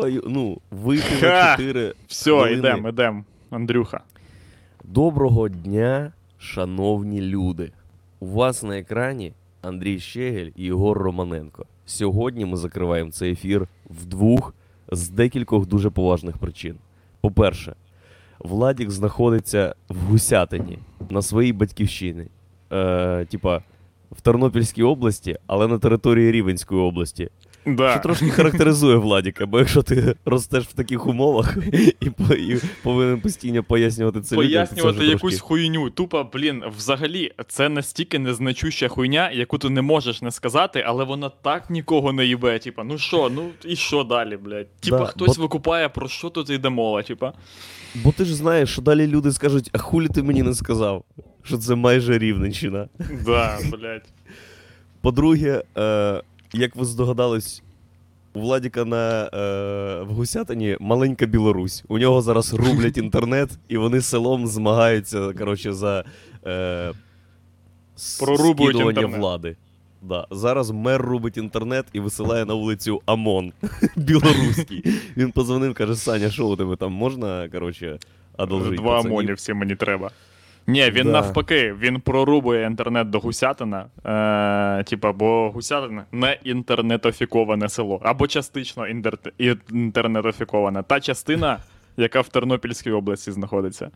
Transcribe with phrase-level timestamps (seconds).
[0.00, 1.26] твою, ну, вийти Ха!
[1.26, 2.52] на 4 Все, хвилини.
[2.58, 4.00] йдем, йдем, Андрюха.
[4.84, 7.72] Доброго дня, шановні люди.
[8.20, 9.32] У вас на екрані
[9.62, 11.66] Андрій Щегель і Єгор Романенко.
[11.86, 14.54] Сьогодні ми закриваємо цей ефір вдвох
[14.92, 16.76] з декількох дуже поважних причин.
[17.20, 17.74] По-перше,
[18.38, 20.78] Владік знаходиться в Гусятині
[21.10, 22.26] на своїй батьківщині.
[22.72, 23.62] Е, типа
[24.10, 27.28] в Тернопільській області, але на території Рівенської області.
[27.66, 27.90] Да.
[27.92, 33.62] Що трошки характеризує Владіка, бо якщо ти ростеш в таких умовах і, і повинен постійно
[33.62, 35.38] пояснювати це людям, це Пояснювати якусь трошки...
[35.48, 35.90] хуйню.
[35.90, 41.28] Тупо, блін, взагалі, це настільки незначуща хуйня, яку ти не можеш не сказати, але вона
[41.28, 42.58] так нікого не їбе.
[42.58, 44.80] Типа, ну що, ну і що далі, блядь?
[44.80, 47.32] Типа, Да, хтось бо- викупає, про що тут йде мова, типа.
[47.94, 51.04] Бо ти ж знаєш, що далі люди скажуть, а хулі ти мені не сказав,
[51.42, 52.88] що це майже Рівненщина.
[53.24, 54.08] Да, блядь.
[55.00, 57.62] По-друге, е, як ви здогадались,
[58.36, 61.84] у Владіка на, е, в Гусятині маленька Білорусь.
[61.88, 66.04] У нього зараз рублять інтернет, і вони селом змагаються коротше, за
[66.46, 66.92] е,
[68.20, 69.20] Прорубують скидування інтернет.
[69.20, 69.56] влади.
[70.02, 70.26] Да.
[70.30, 73.52] Зараз мер рубить інтернет і висилає на вулицю ОМОН
[73.96, 74.84] білоруський.
[75.16, 77.98] Він позвонив, каже: Саня, що у тебе там можна, коротше,
[78.38, 78.76] одолжити?
[78.76, 80.10] Два пацанів?» амонів всі мені треба.
[80.66, 81.12] Ні, він Да.
[81.12, 83.86] навпаки, він прорубує інтернет до Гусятина.
[84.80, 88.00] Е, типа, бо Гусятин не інтернетофіковане село.
[88.02, 90.82] Або частично інтерте- інтернетофіковане.
[90.82, 91.58] Та частина,
[91.96, 93.90] яка в Тернопільській області знаходиться.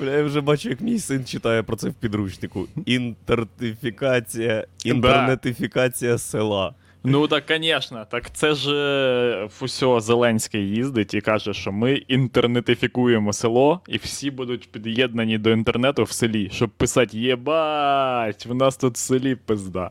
[0.00, 2.66] Бля, я вже бачу, як мій син читає про це в підручнику.
[2.86, 6.74] Інтертифікація, інтернетифікація села.
[7.08, 13.32] Ну так, звісно, так це ж е, усьо Зеленський їздить і каже, що ми інтернетифікуємо
[13.32, 18.94] село, і всі будуть під'єднані до інтернету в селі, щоб писати єбать, в нас тут
[18.94, 19.90] в селі пизда.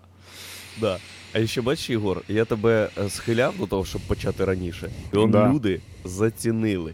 [0.81, 0.97] Да.
[1.33, 4.89] А ще бачиш, Ігор, я тебе е, схиляв до того, щоб почати раніше.
[5.13, 5.53] І он Да.
[5.53, 6.93] люди зацінили.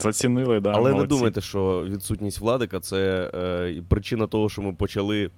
[0.00, 0.72] Зацінили, да.
[0.74, 5.30] Але не думайте, що відсутність владика це е, причина того, що ми почали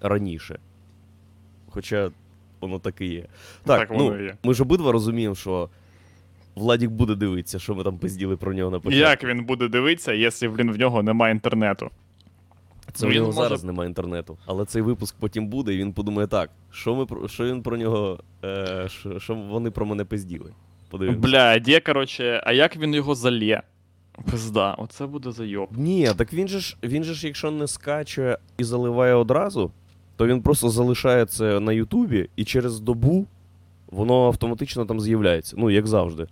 [0.00, 0.58] раніше.
[1.70, 2.10] Хоча
[2.62, 3.26] воно так і є.
[3.64, 4.34] Так, Так воно ну, і є.
[4.42, 5.68] ми ж обидва розуміємо, що
[6.54, 8.98] Владік буде дивитися, що ми там пизділи про нього на початку.
[9.10, 11.90] Як він буде дивитися, якщо блін, в нього немає інтернету?
[12.92, 14.38] Це Він у нього може- зараз немає інтернету.
[14.46, 18.18] Але цей випуск потім буде, і він подумає так: що, ми, що він про нього.
[18.44, 20.52] Е, що, що вони про мене пизділи.
[20.90, 21.28] Подивимося.
[21.28, 23.62] Бля, де, короче, а як він його залє?
[24.30, 25.68] Пизда, оце буде зайоб.
[25.72, 29.70] Ні, так він же ж, він же ж, якщо не скаче і заливає одразу,
[30.16, 33.26] то він просто залишає це на Ютубі, і через добу
[33.90, 35.56] воно автоматично там з'являється.
[35.58, 36.26] Ну, як завжди.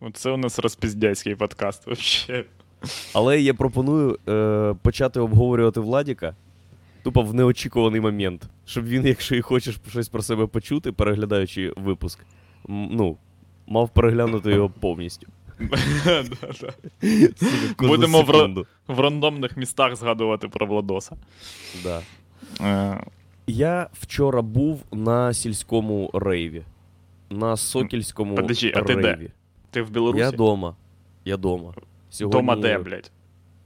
[0.00, 1.86] Оце у нас розпіздяйський подкаст.
[1.86, 2.44] Вообще.
[3.14, 6.34] Але я пропоную е, почати обговорювати Владіка
[7.02, 8.42] тупо в неочікуваний момент.
[8.66, 12.18] Щоб він, якщо і хочеш щось про себе почути, переглядаючи випуск,
[12.68, 13.16] м, ну,
[13.66, 15.26] мав переглянути його повністю.
[17.78, 18.64] Будемо в.
[18.88, 21.16] В рандомних містах згадувати про Владоса.
[21.82, 22.00] Да.
[22.60, 23.00] Е,
[23.46, 26.62] Я вчора був на сільському рейві.
[27.30, 29.18] На Сокільському Подожди, а ти де?
[29.70, 30.24] Ти в Білорусі?
[30.24, 30.76] Я дома.
[31.24, 31.74] Я дома.
[32.10, 32.40] Сьогодні...
[32.40, 33.10] Дома де, блядь?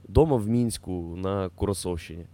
[0.07, 2.25] Дома в Мінську на Курасовщині.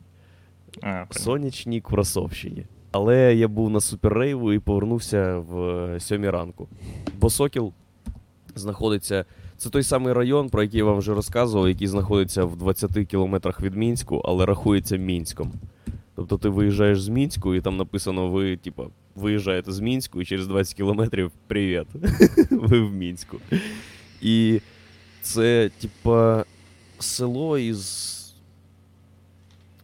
[0.81, 1.05] А.
[1.11, 2.65] Сонячній Курасовщині.
[2.91, 6.67] Але я був на суперрейву і повернувся в сьомій ранку.
[7.19, 7.73] Бо Сокіл
[8.55, 9.25] знаходиться.
[9.57, 13.61] Це той самий район, про який я вам вже розказував, який знаходиться в 20 кілометрах
[13.61, 15.51] від Мінську, але рахується Мінськом.
[16.19, 20.47] Тобто ти виїжджаєш з Мінську, і там написано, ви, типа, виїжджаєте з Мінську, і через
[20.47, 21.87] 20 кілометрів привіт.
[22.51, 23.37] ви в Мінську.
[24.21, 24.61] І
[25.21, 26.45] це, типа,
[26.99, 28.15] село із.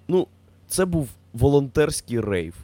[0.07, 0.27] Ну,
[0.67, 2.55] це був волонтерський рейв.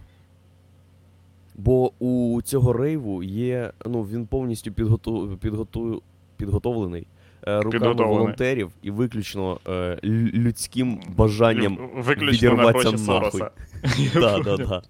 [1.55, 3.71] Бо у цього рейву є.
[3.85, 5.37] Ну, він повністю підготу...
[5.41, 6.01] Підготу...
[6.37, 7.07] підготовлений
[7.47, 9.99] руками волонтерів і виключно е,
[10.33, 11.77] людським бажанням.
[11.95, 13.31] Виключно на відірватися гроші нахуй.
[13.31, 13.51] Сороса.
[14.13, 14.81] Да, да, да.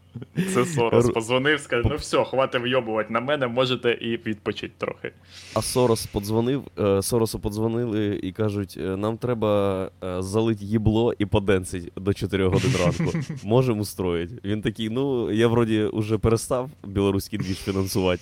[0.53, 5.11] Це Сорос позвонив, сказав, ну все, хватить вйобувати на мене, можете і відпочити трохи.
[5.53, 11.25] А Сорос подзвонив, е, Соросу подзвонили і кажуть: е, нам треба е, залить їбло і
[11.25, 13.17] поденсить до 4 годин ранку.
[13.43, 14.35] Можемо устроїти.
[14.45, 18.21] Він такий, ну, я вроді вже перестав білоруський двіж фінансувати.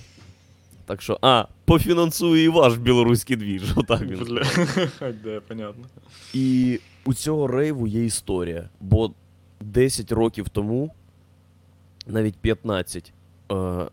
[0.90, 3.64] Так що, а, пофінансую і ваш білоруський двіж.
[3.76, 4.24] Отак він.
[4.24, 4.42] Бля.
[5.24, 5.86] Де, понятно.
[6.34, 8.70] І у цього рейву є історія.
[8.82, 9.12] Бо
[9.62, 10.92] 10 років тому,
[12.08, 13.14] навіть 15,
[13.52, 13.86] е,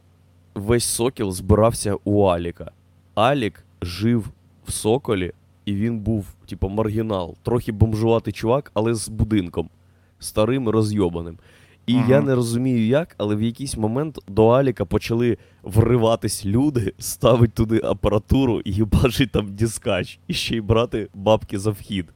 [0.54, 2.70] весь Сокіл збирався у Аліка.
[3.14, 4.28] Алік жив
[4.66, 5.32] в Соколі,
[5.64, 7.36] і він був, типу, маргінал.
[7.42, 9.70] Трохи бомжуватий чувак, але з будинком.
[10.18, 11.38] Старим розйобаним.
[11.86, 12.10] І Ага.
[12.10, 17.80] я не розумію як, але в якийсь момент до Аліка почали вриватись люди, ставить туди
[17.84, 22.06] апаратуру і бачить там дискач, і ще й брати бабки за вхід.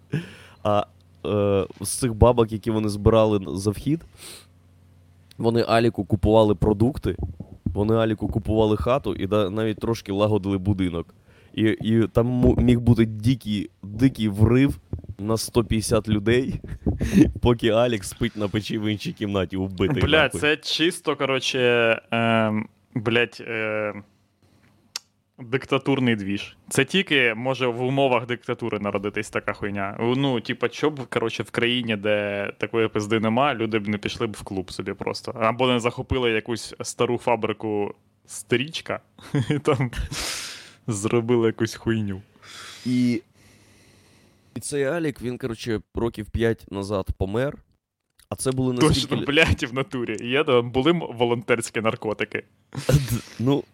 [0.62, 0.86] А
[1.26, 4.00] е, з цих бабок, які вони збирали за вхід,
[5.38, 7.16] вони Аліку купували продукти,
[7.64, 11.14] вони Аліку купували хату і навіть трошки лагодили будинок.
[11.54, 14.78] І, і там міг бути дикий, дикий врив
[15.20, 16.60] на 150 людей,
[17.42, 20.02] поки Алік спить на печі в іншій кімнаті убитий.
[20.02, 20.40] Бля, нахуй.
[20.40, 21.58] це чисто, коротше,
[22.12, 22.52] е,
[22.94, 23.94] блядь, е,
[25.38, 26.56] диктатурний двіж.
[26.68, 29.96] Це тільки може в умовах диктатури народитись така хуйня.
[30.00, 34.26] Ну, типа, що б, коротше, в країні, де такої пизди нема, люди б не пішли
[34.26, 35.32] б в клуб собі просто.
[35.40, 37.94] Або не захопили якусь стару фабрику
[38.26, 39.00] стрічка
[39.50, 39.90] і там
[40.86, 42.22] зробили якусь хуйню.
[42.86, 43.22] І,
[44.54, 47.58] і цей Алік, він, коротше, років 5 назад помер.
[48.28, 49.00] А це були наскільки...
[49.00, 50.28] Точно, блядь, в натурі.
[50.28, 52.44] Є там були волонтерські наркотики.
[53.38, 53.64] Ну,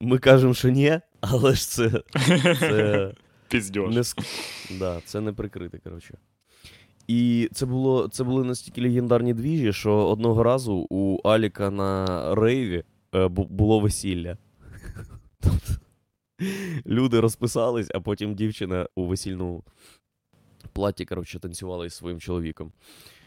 [0.00, 2.02] ми кажемо, що ні, але ж це.
[2.60, 3.14] це...
[3.48, 3.94] Піздьош.
[3.94, 4.02] Не
[4.78, 6.18] да, це не прикрите, коротше.
[7.08, 12.84] І це було це були настільки легендарні двіжі, що одного разу у Аліка на рейві
[13.14, 14.36] е, було весілля.
[15.40, 15.72] Тобто,
[16.86, 19.64] люди розписались, а потім дівчина у весільному
[20.66, 22.72] платі, коротше, танцювала із своїм чоловіком.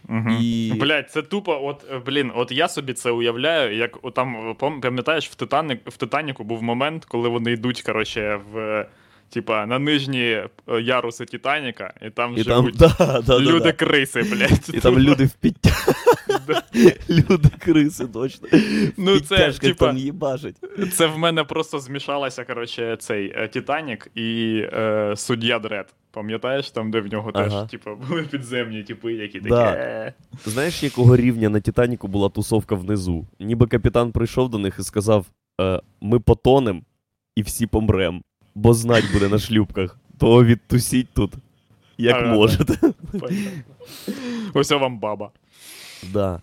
[0.09, 0.29] Угу.
[0.41, 4.53] І- Блять, це тупо, от, е, блін, от я собі це уявляю, як там, е,
[4.81, 8.85] пам'ятаєш, в, Титаник, в Титаніку був момент, коли вони йдуть, коротше, в.
[9.29, 10.49] Типа на нижні е,
[10.81, 14.69] яруси Титаніка, і там І живуть да, да, да, люди криси, блядь.
[14.73, 15.69] І там люди в підтя...
[17.09, 18.47] люди криси, точно.
[18.97, 20.55] Ну, це, типа- там їбашить.
[20.93, 25.93] Це в мене просто змішалося, коротше, цей е, Титанік і е, суддя Дред.
[26.11, 27.61] Пам'ятаєш, там, де в нього Ага.
[27.61, 29.49] теж, типа, були підземні типи, які такі.
[29.49, 30.13] Да.
[30.45, 33.27] Знаєш, якого рівня на Титаніку була тусовка внизу?
[33.39, 35.25] Ніби капітан прийшов до них і сказав:
[35.61, 36.83] е, ми потонем
[37.35, 38.21] і всі помрем,
[38.55, 39.97] бо знать буде на шлюбках.
[40.17, 41.33] То відтусіть тут,
[41.97, 42.93] як Ага, можете.
[44.53, 45.31] Ось вам баба.
[46.13, 46.41] Да.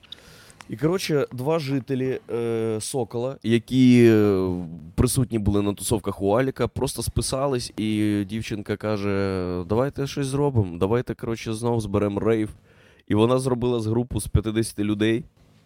[0.68, 4.48] І коротше, два жителі е, Сокола, які е,
[4.94, 11.14] присутні були на тусовках у Аліка, просто списались, і дівчинка каже: Давайте щось зробимо, давайте,
[11.14, 12.50] коротше, знову зберемо рейв.
[13.08, 15.24] І вона зробила з групу з 50 людей,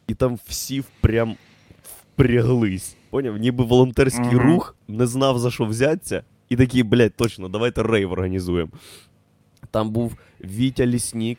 [0.09, 1.37] і там всі прям
[2.25, 2.97] впряглись.
[3.11, 3.37] Поняв?
[3.37, 4.39] Ніби волонтерський Мгм.
[4.41, 8.71] рух не знав за що взятися, і такі, блядь, точно, давайте рейв організуємо.
[9.71, 11.39] Там був Вітя Ліснік,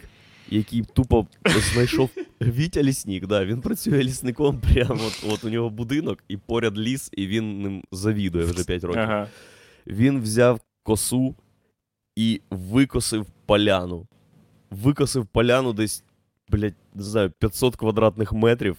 [0.50, 1.28] який тупо
[1.74, 2.10] знайшов
[2.42, 7.10] Вітя Ліснік, да, він працює лісником прямо от, от у нього будинок, і поряд ліс,
[7.14, 9.02] і він ним завідує вже 5 років.
[9.02, 9.28] Ага.
[9.88, 11.36] Він взяв косу
[12.16, 14.08] і викосив поляну.
[14.72, 16.04] Викосив поляну десь,
[16.50, 18.78] блядь, не знаю, 500 квадратних метрів.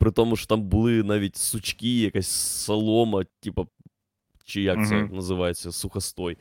[0.00, 3.66] При тому, що там були навіть сучки, якась солома, типа,
[4.44, 6.38] чи як це називається, сухостой.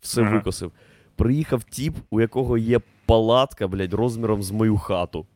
[0.00, 0.72] Все викосив.
[1.16, 5.26] Приїхав тіп, у якого є палатка, блядь, розміром з мою хату.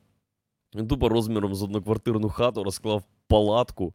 [0.75, 3.95] Він тупо розміром з одноквартирну хату розклав палатку.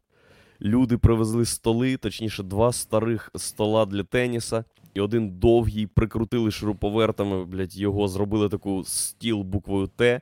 [0.61, 7.77] Люди привезли столи, точніше, два старих стола для теніса, і один довгий прикрутили шуруповертами, блядь,
[7.77, 10.21] його зробили таку стіл буквою Т.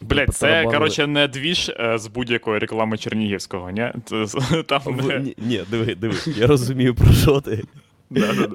[0.00, 3.92] Блять, це, коротше, не двіж е, з будь-якої реклами Чернігівського, ні?
[4.66, 4.82] Там
[5.24, 7.64] Ні, ні, диви, диви, я розумію, про що ти.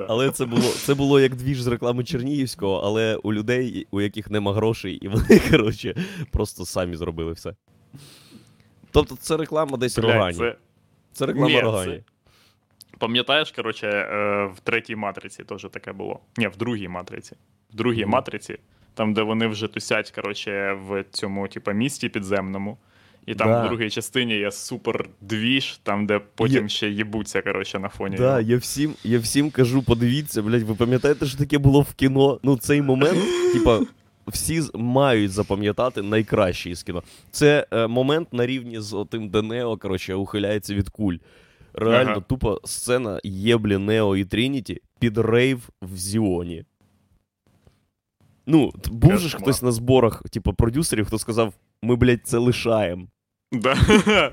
[0.08, 4.32] Але це було, це було як двіж з реклами Чернігівського, але у людей, у яких
[4.32, 5.96] нема грошей, і вони, коротше,
[6.32, 7.54] просто самі зробили все.
[8.92, 10.38] Тобто це реклама десь Блядь, Рогані.
[10.38, 10.56] це...
[11.14, 11.92] Це реклама Ні, Рогані.
[11.98, 12.04] це-
[13.00, 16.20] Пам'ятаєш, коротше, е, в третій матриці теж таке було.
[16.38, 17.36] Ні, в другій матриці.
[17.74, 18.10] В другій Мгм.
[18.12, 18.58] матриці,
[18.94, 22.78] там, де вони вже тусять, коротше, в цьому, типа, місті підземному.
[23.26, 23.66] І там Да.
[23.66, 28.16] в другій частині є супер двіж, там, де потім Є- ще їбуться, коротше, на фоні.
[28.18, 32.40] Да, я всім, я всім кажу, подивіться, блядь, ви пам'ятаєте, що таке було в кіно?
[32.44, 33.20] Ну, цей момент,
[33.54, 33.80] типа,
[34.28, 37.04] всі мають запам'ятати найкращий з кіно.
[37.32, 41.16] Це е, момент на рівні з отим, де Нео, коротше, ухиляється від куль.
[41.74, 42.22] Реально, Ага.
[42.22, 46.66] тупо сцена єблі Нео і Трініті під рейв в Зіоні.
[48.46, 53.08] Ну, був же ж хтось на зборах, типу, продюсерів, хто сказав, ми, блядь, це лишаємо.
[53.52, 53.78] Да.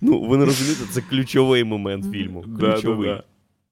[0.00, 2.44] Ну, ви не розумієте, це ключовий момент фільму.
[2.60, 3.08] Ключовий.
[3.08, 3.14] да,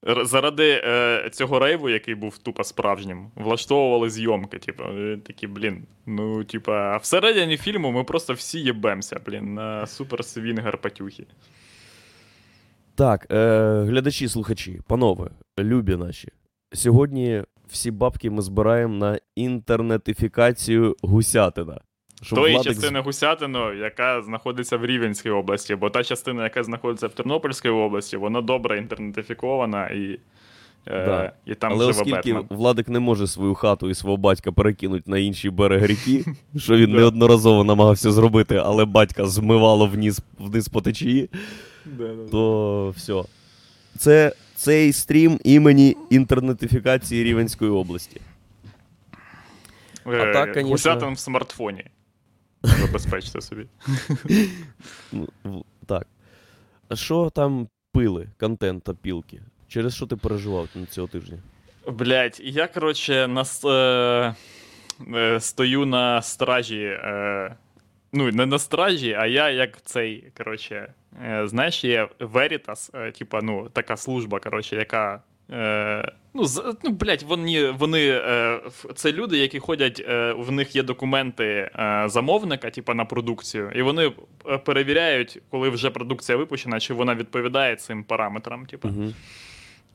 [0.05, 0.11] да.
[0.11, 4.59] Р- Заради е, цього рейву, який був тупо справжнім, влаштовували зйомки.
[4.59, 4.83] Типу,
[5.27, 5.83] такі, блін.
[6.05, 11.25] Ну, типа, а всередині фільму ми просто всі єбемося, блін, на супер свінгер патюхи.
[12.95, 13.35] Так, е,
[13.87, 15.29] глядачі, слухачі, панове,
[15.59, 16.27] любі наші.
[16.73, 21.79] Сьогодні всі бабки ми збираємо на інтернетифікацію гусятина.
[22.21, 27.07] щоб Тої Владик частини Гусятину, яка знаходиться в Рівенській області, бо та частина, яка знаходиться
[27.07, 30.19] в Тернопільській області, вона добре інтернетифікована і,
[30.87, 31.31] е, Да.
[31.45, 32.57] і там Але живе оскільки Бетмен.
[32.57, 36.25] Владик не може свою хату і свого батька перекинути на інший берег ріки,
[36.57, 41.29] що він неодноразово намагався зробити, але батька змивало вниз, вниз по течії,
[42.31, 43.23] то все.
[43.97, 48.21] Це цей стрім імені інтернетифікації Рівенської області.
[50.07, 51.85] Е, А так, конечно- Гусятин в смартфоні.
[52.63, 53.65] Забезпечте собі.
[55.11, 56.07] Ну, так.
[56.89, 59.41] А що там пили, контент та пілки?
[59.67, 61.37] Через що ти переживав на цього тижня?
[61.87, 64.35] Блять, я, коротше, на, е,
[65.15, 66.83] е, стою на стражі.
[66.83, 67.55] Е,
[68.13, 70.93] ну, не на стражі, а я як цей, коротше,
[71.45, 75.21] знаєш, є Veritas, е, типа, ну, така служба, коротше, яка.
[75.51, 78.59] Е, ну, з, ну, блядь, вони, вони е,
[78.95, 83.81] це люди, які ходять, е, в них є документи е, замовника, типа, на продукцію, і
[83.81, 84.11] вони
[84.49, 88.65] е, перевіряють, коли вже продукція випущена, чи вона відповідає цим параметрам.
[88.65, 88.87] Типа.
[88.87, 89.13] Угу.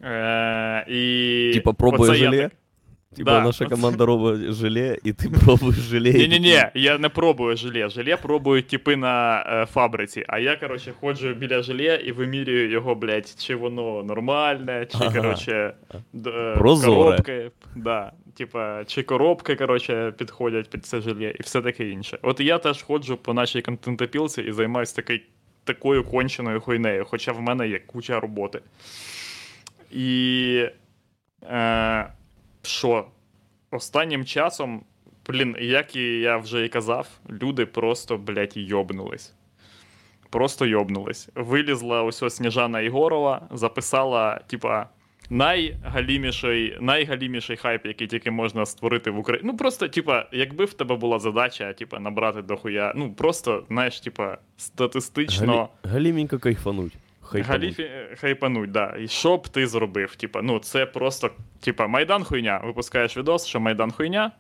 [0.05, 2.50] Е, і Типа пробує оце я желе?
[3.17, 6.12] Типа Да, наша команда робить желе, і ти пробуєш желе.
[6.12, 7.88] Ні-ні-ні, я не пробую желе.
[7.88, 10.25] Желе пробують типи на е, фабриці.
[10.29, 15.17] А я, коротше, ходжу біля желе і вимірюю його, блядь, чи воно нормальне, чи, Ага.
[15.21, 15.75] коротше,
[16.26, 17.50] е, коробки.
[17.76, 22.19] Да, типа, чи коробки, коротше, підходять під це желе і все таке інше.
[22.23, 25.23] От я теж ходжу по нашій контентопілці і займаюся такий,
[25.64, 28.61] такою конченою хуйнею, хоча в мене є куча роботи.
[29.93, 30.67] І.
[31.50, 32.07] Е,
[32.62, 33.07] що?
[33.71, 34.85] Останнім часом,
[35.29, 39.35] блін, як і я вже і казав, люди просто, блядь, йобнулись.
[40.31, 41.29] Просто йобнулись.
[41.35, 44.88] Вилізла ось Сніжана Ігорова, записала, типа,
[45.31, 49.50] найгаліміший, найгаліміший хайп, який тільки можна створити в Україні.
[49.52, 54.38] Ну, просто, типа, якби в тебе була задача, типа, набрати дохуя, ну, просто, знаєш, типа,
[54.57, 55.57] статистично.
[55.57, 55.95] Галі...
[55.95, 56.93] Галіменько кайфануть.
[57.31, 57.63] Хайфануть.
[57.63, 58.97] Галіфі хайпануть, да.
[59.01, 60.17] І що б ти зробив?
[60.17, 62.61] Типа, ну це просто, типа, Майдан хуйня.
[62.65, 64.31] Випускаєш відос, що Майдан хуйня.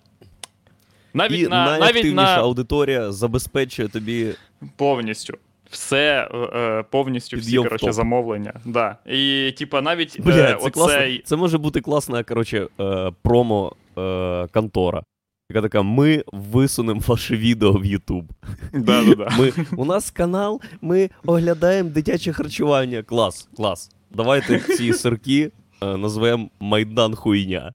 [1.14, 4.34] Навіть І на навіть на аудиторія забезпечує тобі
[4.76, 5.38] повністю.
[5.70, 8.52] Все е, е, повністю всі коротше, замовлення.
[8.64, 8.96] Да.
[9.06, 11.18] І, типа, навіть Бля, е, це класно.
[11.24, 15.02] Це може бути класна, коротше, е, промо е, контора.
[15.50, 18.24] Яка така, ми висунемо ваше відео в YouTube.
[18.72, 19.28] Да, да, да.
[19.38, 23.02] Ми, у нас канал, ми оглядаємо дитяче харчування.
[23.02, 23.90] Клас, клас.
[24.10, 25.50] Давайте ці сирки
[25.82, 27.72] е, назвемо Майдан Хуйня.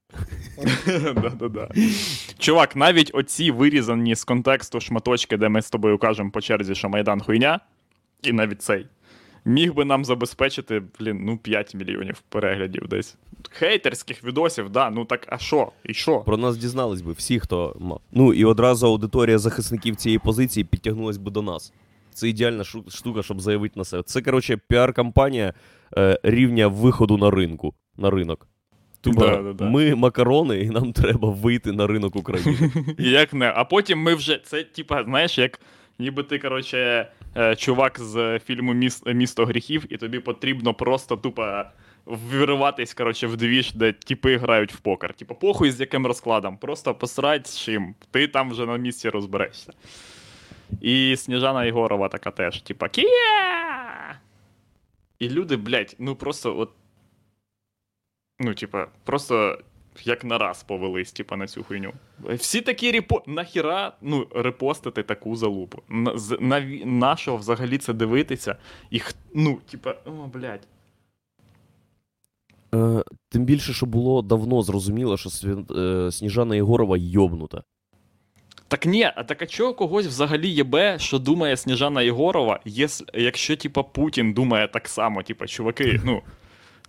[1.14, 1.68] Да-да-да.
[2.38, 6.88] Чувак, навіть оці вирізані з контексту шматочки, де ми з тобою кажемо по черзі, що
[6.88, 7.60] Майдан хуйня,
[8.22, 8.86] і навіть цей,
[9.46, 13.16] міг би нам забезпечити, блін, ну 5 мільйонів переглядів десь.
[13.50, 15.72] Хейтерських відосів, да, ну так а що?
[15.84, 16.20] І що?
[16.20, 18.00] Про нас дізнались би всі, хто мав.
[18.12, 21.72] Ну і одразу аудиторія захисників цієї позиції підтягнулась би до нас.
[22.12, 24.02] Це ідеальна штука, щоб заявити на себе.
[24.02, 25.54] Це, коротше, піар-кампанія
[25.96, 27.74] е, рівня виходу на ринку.
[27.96, 28.48] На ринок.
[29.00, 29.64] Тупо Да-да-да.
[29.64, 32.72] ми макарони, і нам треба вийти на ринок України.
[32.98, 33.52] Як не.
[33.56, 34.40] А потім ми вже.
[34.44, 35.60] Це, типа, знаєш, як
[35.98, 41.62] ніби ти, коротше, е, чувак з фільму Місто гріхів, і тобі потрібно просто тупо
[42.06, 45.14] вириватись, коротше, в двіж, де типи грають в покер.
[45.14, 47.94] Типа, похуй з яким розкладом, просто посрать з чим.
[48.10, 49.72] Ти там вже на місці розберешся.
[50.80, 54.20] І Сніжана Єгорова така теж, типа, кія!
[55.18, 56.70] І люди, блядь, ну просто от.
[58.40, 59.58] Ну, типа, просто
[60.04, 61.92] як на раз повелись, типа, на цю хуйню.
[62.28, 63.22] Всі такі репо...
[63.26, 65.82] Нахіра ну, репостити таку залупу.
[65.88, 66.84] На, наві...
[66.84, 68.56] на що взагалі це дивитися?
[68.90, 70.68] І х- ну, типа, о, блядь.
[72.74, 77.62] Е, тим більше, що було давно зрозуміло, що Свін- е, Сніжана Єгорова йобнута.
[78.68, 82.60] Так ні, а так а чого когось взагалі єбе, що думає Сніжана Єгорова,
[83.14, 86.22] якщо, типа, Путін думає так само, типа, чуваки, ну,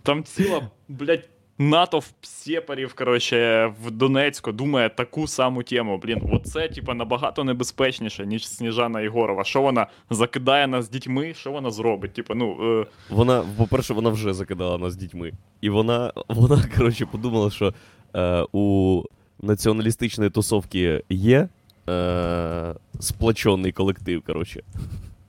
[0.02, 5.98] там ціла, блядь, натовп сепарів, коротше, в Донецьку думає таку саму тему.
[5.98, 9.44] Блін, оце, типа, набагато небезпечніше, ніж Сніжана Єгорова.
[9.44, 12.12] Що вона закидає нас з дітьми, що вона зробить?
[12.12, 15.32] Типа, ну, е, Вона, по-перше, вона вже закидала нас дітьми.
[15.60, 17.74] І вона, вона коротше, подумала, що
[18.14, 19.02] е, у
[19.42, 21.48] націоналістичної тусовки є
[21.88, 24.62] е, сплочений колектив, коротше.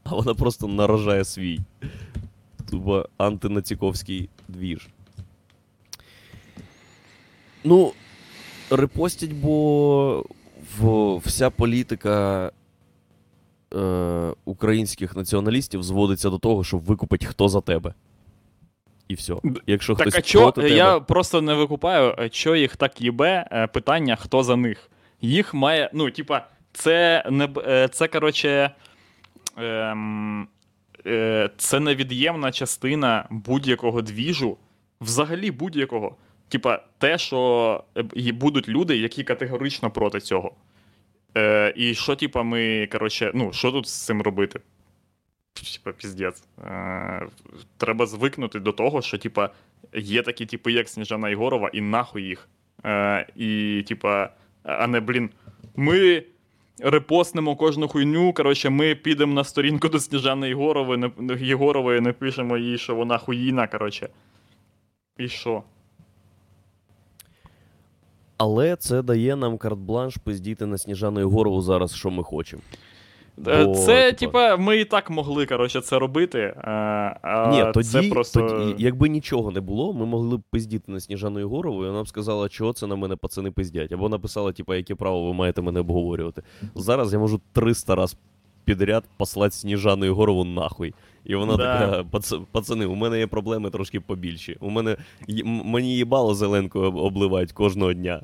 [0.03, 1.59] А вона просто наражає свій.
[2.71, 4.87] Тупо антинаціковський двіж.
[7.63, 7.93] Ну,
[8.69, 10.25] репостять, бо
[10.77, 12.51] в, вся політика
[13.73, 17.93] е, українських націоналістів зводиться до того, щоб викупити, хто за тебе.
[19.07, 19.35] І все.
[19.67, 23.01] Якщо так хтось а чо, проти тебе, я просто не викупаю, е, що їх так
[23.01, 24.89] їбе е, питання, хто за них.
[25.21, 28.71] Їх має, ну, типа, це не е, це, коротше.
[29.57, 30.47] Ем,
[31.05, 34.57] е, це невід'ємна частина будь-якого двіжу,
[35.01, 36.15] взагалі будь-якого.
[36.49, 40.51] Типа, те, що е, будуть люди, які категорично проти цього.
[41.37, 44.59] Е, і що, типа, ми, коротше, ну, що тут з цим робити?
[45.53, 46.43] Типа, піздець.
[46.65, 47.27] Е,
[47.77, 49.49] треба звикнути до того, що, типа,
[49.93, 52.49] є такі типи, як Сніжана Єгорова, і нахуй їх.
[52.85, 54.29] Е, і, типа,
[54.63, 55.29] а не, блін,
[55.75, 56.23] ми
[56.79, 58.33] репостнемо кожну хуйню.
[58.33, 64.09] Коротше, ми підемо на сторінку до Сніжани Єгорової, Єгорової, напишемо їй, що вона хуїна, коротше.
[65.17, 65.63] І що?
[68.39, 72.61] Але це дає нам карт-бланш пиздіти на Сніжану Єгорову зараз, що ми хочемо.
[73.47, 76.39] Е, Бо, Це, типа- ми і так могли, коротше, це робити.
[76.39, 76.61] е,
[77.21, 78.41] А Ні, тоді, це просто...
[78.49, 82.07] тоді, якби нічого не було, ми могли б пиздіти на Сніжану Єгорову, і вона б
[82.07, 83.91] сказала, чого це на мене пацани пиздять.
[83.91, 86.41] Або написала, типа, яке право ви маєте мене обговорювати.
[86.75, 88.17] Зараз я можу 300 раз
[88.65, 90.93] підряд послати Сніжану Єгорову нахуй.
[91.29, 91.79] І вона Да.
[91.79, 94.57] така, «Пац- пацани, у мене є проблеми трошки побільші.
[94.59, 94.97] У мене
[95.45, 98.21] мені їбало зеленкою об- обливають кожного дня.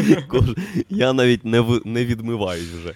[0.90, 2.94] Я навіть не, не відмиваюсь вже.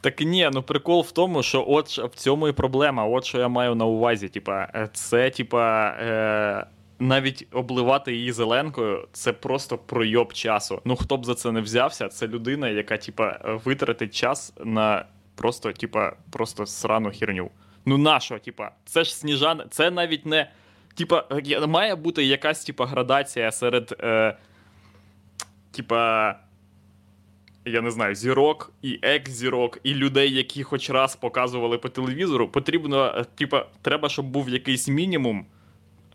[0.00, 3.04] Так ні, ну прикол в тому, що от в цьому і проблема.
[3.06, 4.28] От що я маю на увазі.
[4.28, 6.66] Типа, е, це, типа, е,
[6.98, 10.80] навіть обливати її зеленкою, це просто пройоб часу.
[10.84, 15.72] Ну хто б за це не взявся, це людина, яка, типа, витратить час на просто,
[15.72, 17.50] типа, просто срану херню.
[17.86, 20.50] Ну нащо, типа, це ж сніжана, це навіть не.
[20.94, 21.24] Типа,
[21.68, 23.96] має бути якась типа градація серед.
[24.00, 24.36] Е,
[25.70, 26.34] типа
[27.66, 33.14] я не знаю, зірок і екс-зірок, і людей, які хоч раз показували по телевізору, потрібно,
[33.16, 35.46] е, типа, треба, щоб був якийсь мінімум,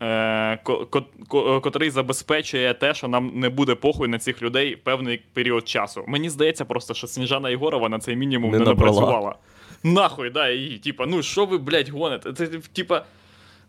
[0.02, 4.76] е, ко- ко- ко- котрий забезпечує те, що нам не буде похуй на цих людей
[4.76, 6.04] певний період часу.
[6.06, 9.34] Мені здається просто, що Сніжана Єгорова на цей мінімум Не не, напрацювала.
[9.84, 12.32] Нахуй, да, і типа, ну що ви, блядь, гоните?
[12.32, 13.04] Це, типа.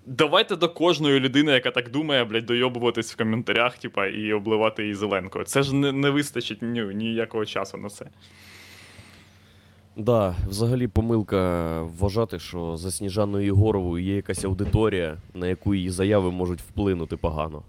[0.06, 4.96] Давайте до кожної людини, яка так думає, блядь, дойобуватись в коментарях, типа, і обливати її
[4.96, 5.46] зеленкою.
[5.46, 8.06] Це ж не, не вистачить ні, ніякого часу на це.
[9.98, 16.32] Да, взагалі помилка вважати, що за Сніжаною Єгоровою є якась аудиторія, на яку її заяви
[16.32, 17.64] можуть вплинути погано.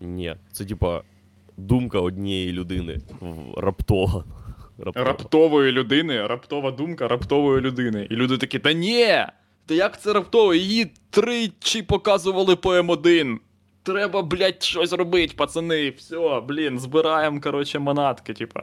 [0.00, 1.02] Ні, це типа
[1.56, 3.60] думка однієї людини в-
[4.78, 5.06] Раптова.
[5.06, 8.06] Раптової людини, раптова думка раптової людини.
[8.10, 9.06] І люди такі, та ні!
[9.66, 10.54] Та як це раптово?
[10.54, 13.36] Її тричі показували по М1.
[13.82, 15.90] Треба, блядь, щось робити, пацани.
[15.90, 18.62] Все, блін, збираємо, коротше, манатки, типа.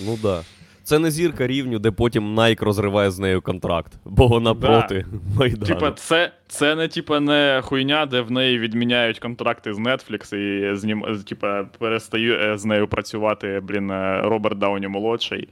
[0.00, 0.44] Ну да.
[0.88, 4.66] Це не зірка рівню, де потім Nike розриває з нею контракт, бо вона Да.
[4.66, 5.06] проти
[5.38, 5.66] Майдану.
[5.66, 10.76] Типа, це, це не типа не хуйня, де в неї відміняють контракти з Netflix і
[10.76, 15.48] знім, типа, перестає е, з нею працювати, блін, е, Роберт Дауні молодший.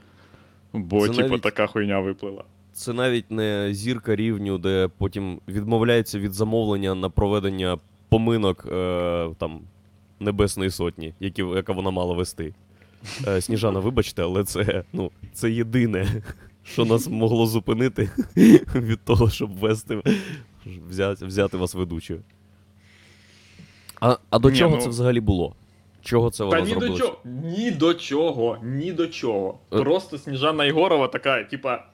[0.72, 2.44] Бо, Це типа, навіть- така хуйня виплила.
[2.72, 9.60] Це навіть не зірка рівню, де потім відмовляється від замовлення на проведення поминок е, там,
[10.20, 12.54] Небесної Сотні, які, яка вона мала вести.
[13.26, 16.22] Е, Сніжана, вибачте, але це, ну, це єдине,
[16.64, 18.10] що нас могло зупинити
[18.74, 20.02] від того, щоб вести,
[20.88, 22.20] взяти, взяти вас ведучою.
[24.00, 25.54] А, а до Ні, чого ну- це взагалі було?
[26.02, 26.92] Чого це Та ні зробила?
[26.92, 27.18] до чого.
[27.24, 28.58] Ні до чого.
[28.62, 29.58] Ні до чого.
[29.72, 29.78] Е.
[29.78, 31.84] Просто Сніжана Єгорова така, типа,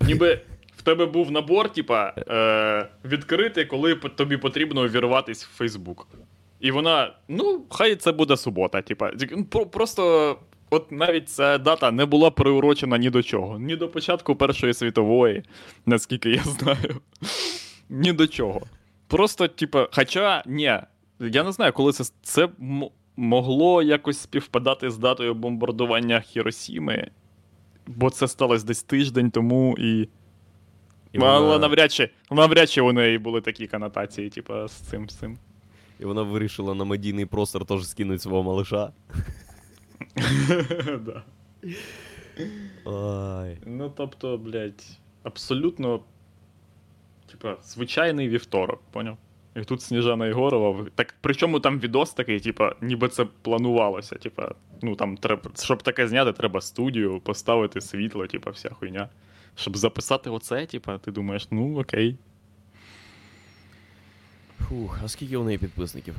[0.00, 0.40] ніби
[0.76, 6.06] в тебе був набор, типа, е, відкритий, коли тобі потрібно увірватись в Фейсбук.
[6.60, 9.10] І вона, ну, хай це буде субота, типа.
[9.30, 10.36] Ну, про- Просто.
[10.70, 13.58] От навіть ця дата не була приурочена ні до чого.
[13.58, 15.42] Ні до початку Першої світової,
[15.86, 17.00] наскільки я знаю.
[17.88, 18.60] Ні до чого.
[19.06, 20.80] Просто, типа, хоча, ні,
[21.20, 22.04] я не знаю, коли це.
[22.22, 22.84] Це м-
[23.16, 27.10] могло якось співпадати з датою бомбардування Хіросіми,
[27.86, 30.08] бо це сталося десь тиждень тому, і.
[31.12, 35.14] І Але навряд чи, навряд чи у неї були такі конотації, типа, з цим з
[35.16, 35.38] цим.
[36.00, 38.92] І вона вирішила на медійний простор теж скинути свого малиша.
[41.00, 41.22] да.
[42.90, 43.58] Ай.
[43.66, 46.00] Ну, тобто, блядь, абсолютно.
[47.30, 49.18] Типа, звичайний вівторок, поняв?
[49.56, 50.86] І тут Сніжана Єгорова.
[50.94, 54.16] Так, причому там відос такий, типа, ніби це планувалося.
[54.16, 59.08] Типа, ну там треба, щоб таке зняти, треба студію, поставити світло, типа, вся хуйня.
[59.54, 62.16] Щоб записати оце, типа, ти думаєш, ну окей.
[64.68, 66.14] Фух, а скільки у неї підписників?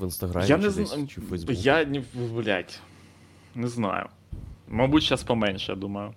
[0.00, 1.06] В інстаграмі я чи не десь, знаю.
[1.06, 1.60] чи в Фейсбуці?
[1.62, 2.80] Я не, блядь,
[3.54, 4.06] не знаю.
[4.68, 6.12] Мабуть, зараз поменше, думаю.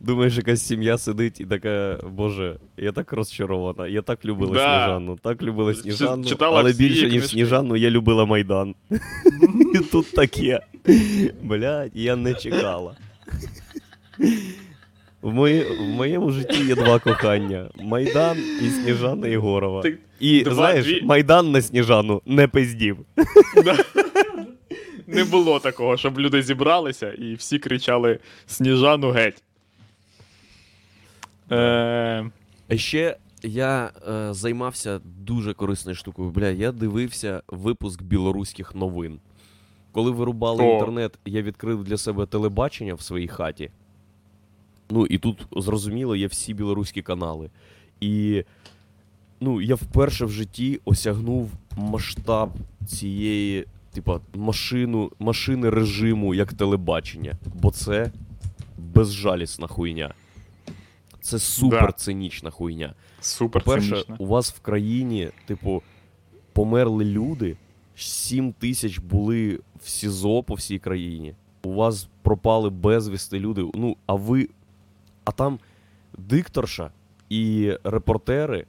[0.00, 4.58] Думаєш, якась сім'я сидить і така, боже, я так розчарована, я так любила Да.
[4.84, 7.28] Сніжану, так любила Чи- Сніжану, читала але більше, ніж книжки.
[7.28, 8.74] Сніжану, я любила Майдан.
[9.74, 10.60] І тут таке.
[11.42, 12.96] Блядь, я не чекала.
[15.24, 19.82] В, мої, в моєму житті є два кохання: Майдан і Сніжана Єгорова.
[19.82, 22.98] Ти- І два- знаєш, дві- Майдан на Сніжану не пиздів.
[25.06, 29.42] Не було такого, щоб люди зібралися і всі кричали Сніжану геть.
[31.52, 32.30] Е,
[32.68, 36.30] А ще я е, займався дуже корисною штукою.
[36.30, 39.18] Бля, я дивився випуск білоруських новин.
[39.92, 40.72] Коли вирубали О.
[40.72, 43.70] інтернет, я відкрив для себе телебачення в своїй хаті.
[44.90, 47.50] Ну і тут, зрозуміло, є всі білоруські канали.
[48.00, 48.44] І
[49.40, 52.50] ну, я вперше в житті осягнув масштаб
[52.86, 57.36] цієї, типа, машину, машини режиму як телебачення.
[57.54, 58.12] Бо це
[58.78, 60.14] безжалісна хуйня.
[61.20, 62.94] Це супер цинічна хуйня.
[63.20, 65.82] супер По-перше, у вас в країні, типу,
[66.52, 67.56] померли люди,
[67.96, 71.34] 7 тисяч були в СІЗО по всій країні.
[71.62, 73.70] У вас пропали безвісти люди.
[73.74, 74.48] Ну, а ви.
[75.24, 75.58] А там
[76.18, 76.90] дикторша
[77.28, 78.66] і репортери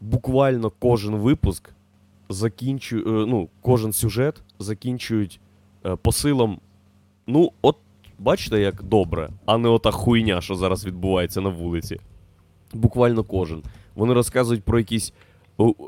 [0.00, 1.70] буквально кожен випуск
[2.28, 5.40] закінчують, ну, кожен сюжет закінчують
[5.86, 6.60] е, посилом.
[7.26, 7.76] Ну, от
[8.18, 12.00] бачите, як добре, а не ота хуйня, що зараз відбувається на вулиці.
[12.72, 13.62] Буквально кожен.
[13.94, 15.12] Вони розказують про якийсь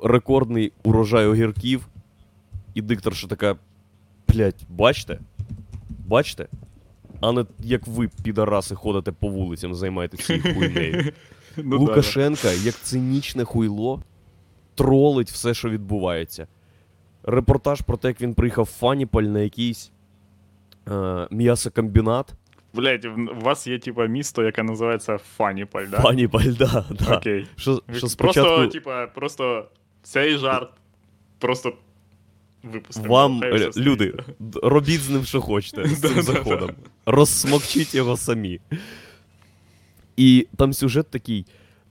[0.03, 1.89] рекордний урожай огірків,
[2.75, 3.57] і дикторша така.
[4.29, 5.19] Блять, бачите?
[6.07, 6.49] Бачите?
[7.21, 11.13] А не як ви, підараси, ходите по вулицям, займаєтеся цією хуйнею.
[11.57, 14.03] Ну, да, Лукашенка, як цинічне хуйло,
[14.75, 16.47] тролить все, що відбувається.
[17.23, 19.93] Репортаж про те, як він приїхав в Фаніполь на якийсь
[20.91, 22.35] е, м'ясокомбінат.
[22.75, 26.01] в- у вас є типа місто, яке називається Фаніполь, да?
[26.01, 27.17] Фаніполь, да, да.
[27.17, 27.47] Окей.
[27.57, 29.69] Що, що Просто, типа, просто
[30.03, 30.71] цей жарт
[31.39, 31.73] просто
[32.63, 33.15] випустимо.
[33.15, 34.15] вам, Хай е, люди,
[34.63, 36.71] робіть з ним, що хочете, з цим заходом.
[37.07, 38.61] Розсмокчіть його самі.
[40.17, 41.47] І там сюжет такий.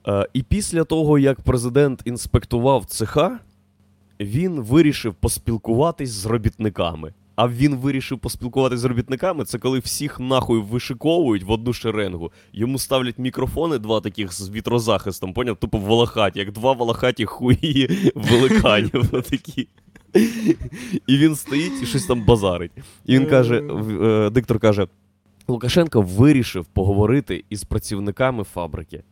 [0.08, 3.38] Е, і після того, як президент інспектував цеха,
[4.20, 7.12] він вирішив поспілкуватись з робітниками.
[7.36, 12.32] А він вирішив поспілкуватись з робітниками, це коли всіх нахуй вишиковують в одну шеренгу.
[12.52, 15.56] Йому ставлять мікрофони, два таких з вітрозахистом, поняв?
[15.56, 19.08] Тупо волохаті, як два волохаті хуї великанів.
[19.30, 19.68] Такі.
[21.06, 22.72] І він стоїть і щось там базарить.
[23.06, 23.62] І він каже:
[24.02, 24.86] е, диктор каже:
[25.48, 29.02] Лукашенко вирішив поговорити із працівниками фабрики.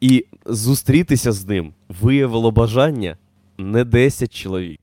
[0.00, 3.16] І зустрітися з ним виявило бажання
[3.58, 4.80] не 10 чоловік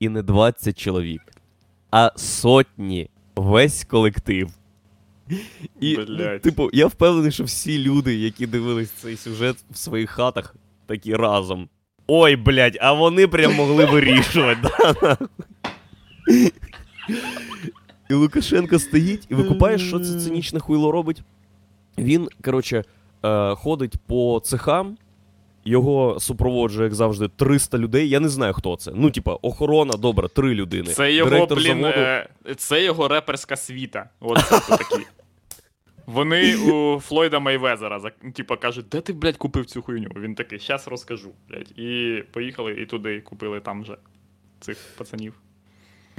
[0.00, 1.22] і не 20 чоловік,
[1.90, 4.48] а сотні, весь колектив.
[5.80, 10.54] І, ну, типу, я впевнений, що всі люди, які дивились цей сюжет в своїх хатах,
[10.86, 11.68] такі разом.
[12.08, 14.60] Ой, блядь, а вони прям могли вирішувати.
[14.62, 15.16] Да?
[18.10, 21.22] І Лукашенко стоїть, і викупаєш, що це цинічне хуйло робить.
[21.98, 22.84] Він, коротше,
[23.24, 24.96] е, ходить по цехам,
[25.64, 28.08] його супроводжує, як завжди, 300 людей.
[28.08, 28.92] Я не знаю, хто це.
[28.94, 30.90] Ну, типа, охорона, добре, три людини.
[30.92, 31.88] Це його, Директор блін, заводу.
[31.88, 34.08] е, це його реперська світа.
[34.20, 35.06] От це такі.
[36.08, 40.10] Вони у Флойда Мейвезера, зак- типа, кажуть, де ти, блядь, купив цю хуйню?
[40.16, 41.78] Він такий, щас розкажу, блядь.
[41.78, 43.96] І поїхали і туди купили там же
[44.60, 45.34] цих пацанів.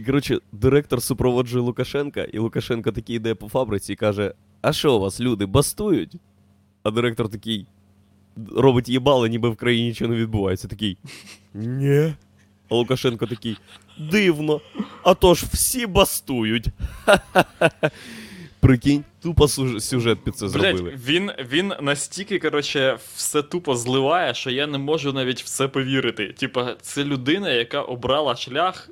[0.06, 5.00] Коротше, директор супроводжує Лукашенка, і Лукашенко такий йде по фабриці і каже: А що у
[5.00, 6.16] вас, люди, бастують?
[6.84, 7.68] А директор такий
[8.56, 10.68] робить їбало, ніби в країні нічого не відбувається.
[10.68, 10.98] Такий.
[11.54, 12.14] Ні.
[12.70, 13.58] А Лукашенко такий.
[14.12, 14.62] Дивно.
[15.04, 16.68] А то ж всі бастують.
[18.60, 20.82] Прикинь, тупо сюжет під це зробили.
[20.82, 25.68] Блядь, він, він настільки, коротше, все тупо зливає, що я не можу навіть в це
[25.68, 26.34] повірити.
[26.34, 28.90] Типа, це людина, яка обрала шлях,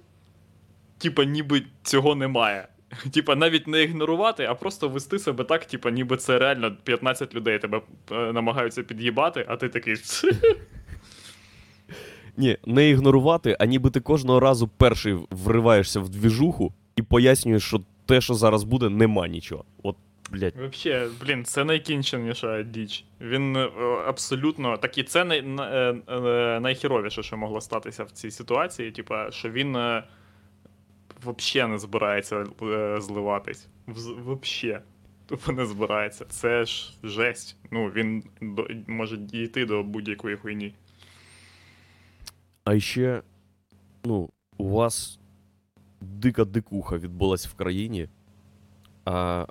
[0.98, 2.68] типа, ніби цього немає.
[3.14, 7.60] Типа, навіть не ігнорувати, а просто вести себе так, типа, ніби це реально 15 людей
[7.60, 9.96] тебе е, намагаються під'їбати, а ти такий.
[12.38, 17.82] Ні, не ігнорувати, а ніби ти кожного разу перший вриваєшся в двіжуху і пояснюєш, що
[18.08, 19.66] те, що зараз буде, нема нічого.
[19.84, 19.96] От,
[20.32, 20.56] блядь.
[20.58, 23.06] Вообще, блін, це найкінченіша діч.
[23.22, 23.70] Він е,
[24.08, 28.92] абсолютно так і це най, на- е, е, найхіровіше, що могло статися в цій ситуації.
[28.92, 29.78] Типа, що він
[31.24, 32.46] вообще не збирається
[33.00, 33.68] зливатись.
[33.88, 34.82] Вз- Вообще.
[35.26, 36.26] Тупо не збирається.
[36.26, 37.56] Це ж жесть.
[37.72, 40.74] Ну, він до, може дійти до будь-якої хуйні.
[42.64, 43.22] А ще,
[44.06, 45.20] ну, у вас
[46.02, 48.10] дика дикуха відбулась в країні,
[49.06, 49.46] а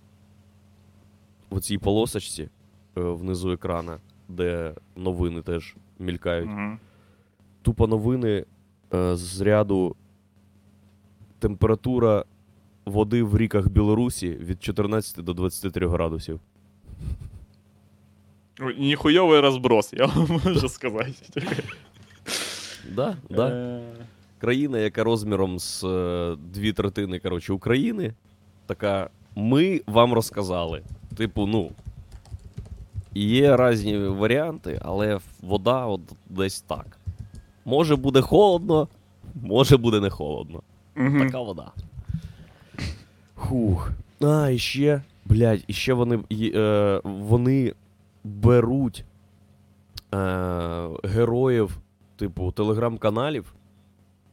[1.51, 6.51] в цій полосочці е, внизу екрана, де новини теж мількають.
[6.51, 6.79] Угу.
[7.63, 8.45] Тупо новини
[8.95, 9.97] е, з ряду
[11.39, 12.25] температура
[12.87, 16.41] води в ріках Білорусі від 14 до 23 градусів.
[18.79, 21.43] Ніхуйовий розброс, я вам можу сказати.
[22.95, 23.81] Да, да.
[24.39, 28.15] Країна, яка розміром з е, дві третини коротше, України,
[28.67, 29.11] така.
[29.39, 30.83] Ми вам розказали.
[31.17, 31.71] Типу, ну.
[33.15, 36.99] Є різні варіанти, але вода от десь так.
[37.65, 38.89] Може буде холодно,
[39.43, 40.63] може буде не холодно.
[40.95, 41.27] мгм.
[41.27, 41.71] Така вода.
[43.35, 43.91] Хух.
[44.21, 45.03] А, і ще.
[45.25, 47.73] Блядь, і ще вони, е, вони
[48.25, 49.05] беруть
[50.15, 50.19] е,
[51.05, 51.79] героїв,
[52.17, 53.55] типу, телеграм-каналів,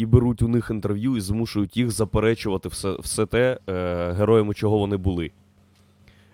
[0.03, 4.77] і беруть у них інтерв'ю і змушують їх заперечувати все, все те, е, героями чого
[4.77, 5.31] вони були.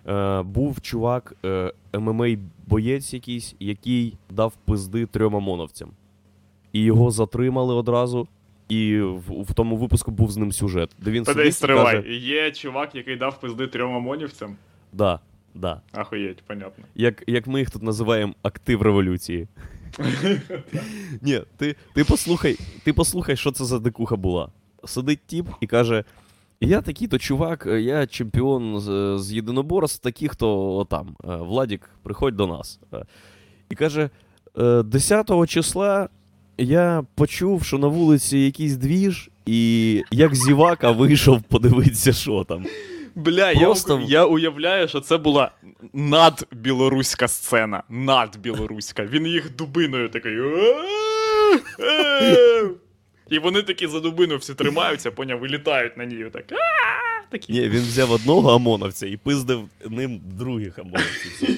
[0.08, 5.90] Е, був чувак, е, ММА-боєць якийсь, який дав пизди трьом ОМОНовцям.
[6.72, 8.28] І його затримали одразу.
[8.68, 12.08] І в, в тому випуску був з ним сюжет, де він Подай сидить і каже.
[12.08, 14.56] Є чувак, який дав пизди трьом ОМОНівцям.
[14.92, 15.20] да,
[15.54, 15.80] да.
[15.92, 16.84] Ахуєть, понятно.
[16.94, 19.48] Як, як ми їх тут називаємо актив революції.
[21.22, 24.48] Ні, ти, ти послухай, ти послухай, що це за дикуха була.
[24.84, 26.04] Сидить тіп і каже:
[26.60, 31.16] Я такий-то чувак, е, я чемпіон з, з єдиноборств, таких, хто отам.
[31.24, 32.80] Е, Владік, приходь до нас.
[32.94, 33.04] Е,
[33.70, 34.10] І каже:
[34.58, 36.08] «Е, 10 числа
[36.58, 42.64] я почув, що на вулиці якийсь двіж, і як зівака вийшов подивитися, що там.
[43.14, 45.50] Бля, Просто- я, я уявляю, що це була
[45.92, 47.82] надбілоруська сцена.
[47.88, 49.04] Надбілоруська.
[49.04, 50.38] Він їх дубиною такий.
[53.30, 56.24] І вони такі за дубину всі тримаються, поняв, вилітають на ній.
[56.32, 56.44] Так.
[57.30, 57.52] Такі.
[57.52, 61.50] Ні, він взяв одного ОМОНовця і пиздив ним других ОМОНовців.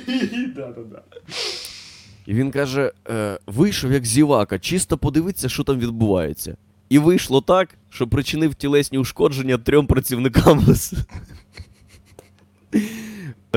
[2.27, 6.57] І він каже: е, вийшов як зівака, чисто подивитися, що там відбувається.
[6.89, 10.67] І вийшло так, що причинив тілесні ушкодження трьом працівникам.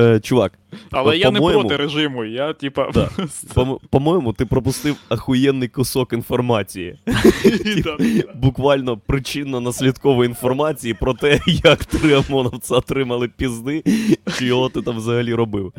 [0.00, 0.52] Е, чувак,
[0.90, 2.90] Але я не проти режиму, я типа.
[2.94, 3.10] Да.
[3.54, 6.98] по- по-моєму, ти пропустив ахуєнний кусок інформації.
[8.34, 13.82] Буквально причинно-наслідкової інформації про те, як три ОМОНовця отримали пізди,
[14.38, 15.72] чи його ти там взагалі робив.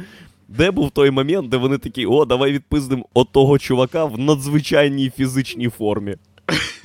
[0.48, 5.70] Де був той момент, де вони такі: о, давай відпиздимо отого чувака в надзвичайній фізичній
[5.70, 6.16] формі.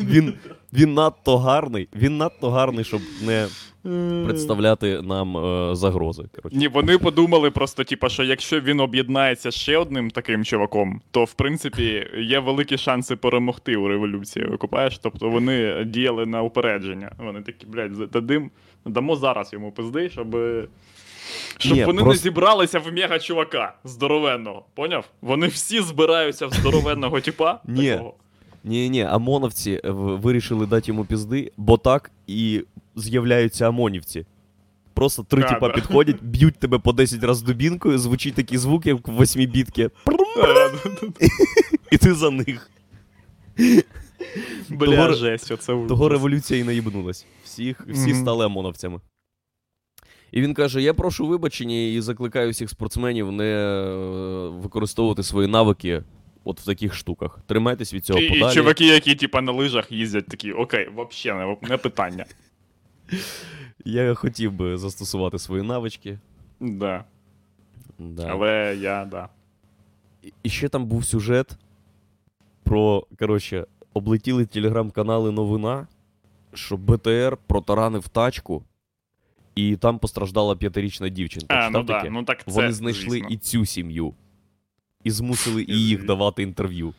[0.01, 0.35] Він,
[0.73, 3.47] він надто гарний, він надто гарний, щоб не
[4.27, 6.23] представляти нам е, загрози.
[6.37, 6.59] Коротше.
[6.59, 11.25] Ні, вони подумали просто, типа, що якщо він об'єднається з ще одним таким чуваком, то
[11.25, 14.47] в принципі є великі шанси перемогти у революції.
[14.47, 14.99] Викупаєш?
[14.99, 17.13] Тобто вони діяли на упередження.
[17.19, 18.51] Вони такі, блядь, дадим,
[18.87, 20.37] дамо зараз йому пизди, щоб.
[21.59, 24.65] Щоб Ні, вони просто- не зібралися в мега чувака здоровенного.
[24.75, 25.05] Поняв?
[25.21, 27.61] Вони всі збираються в здоровенного типа.
[27.67, 27.91] Ні.
[27.91, 28.15] такого.
[28.65, 32.65] Ні, ні, ОМОНовці е, вирішили дати йому пізди, бо так і
[32.97, 34.27] з'являються ОМОНівці.
[34.95, 39.13] Просто три типа підходять, б'ють тебе по 10 раз дубінкою, звучить такі звуки, як в
[39.13, 39.91] восьмібітки,
[41.93, 42.71] і ти за них.
[44.71, 45.89] Бля, Того- жесть, оце ужас.
[45.89, 47.27] Того революція і наїбнулась.
[47.45, 48.21] Всіх, всі Мгм.
[48.23, 49.01] стали ОМОНовцями.
[50.33, 56.03] І він каже: Я прошу вибачення і закликаю всіх спортсменів не е, використовувати свої навики
[56.45, 57.39] от в таких штуках.
[57.47, 61.57] Тримайтесь від цього І, і чуваки, які типа на лижах їздять, такі, окей, вообще не,
[61.63, 62.25] не питання.
[63.85, 66.19] Я хотів би застосувати свої навички.
[66.61, 67.05] Да.
[67.99, 68.27] Да.
[68.31, 69.29] Але я, да.
[70.23, 71.59] І- І ще там був сюжет
[72.63, 75.87] про, коротше, облетіли телеграм-канали новина,
[76.55, 78.65] що БТР протаранив тачку,
[79.55, 81.55] і там постраждала п'ятирічна дівчинка.
[81.55, 83.29] А, ну да, ну так це, Вони знайшли звісно.
[83.29, 84.15] і цю сім'ю.
[85.05, 86.95] І змусили і їх давати інтерв'ю.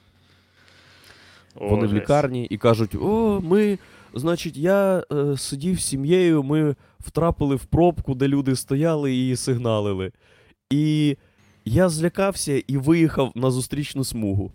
[1.56, 3.80] О, Вони в лікарні і кажуть: О, ми,
[4.14, 10.12] значить, я е, сидів з сім'єю, ми втрапили в пробку, де люди стояли і сигналили.
[10.70, 11.18] І
[11.66, 14.52] я злякався і виїхав на зустрічну смугу.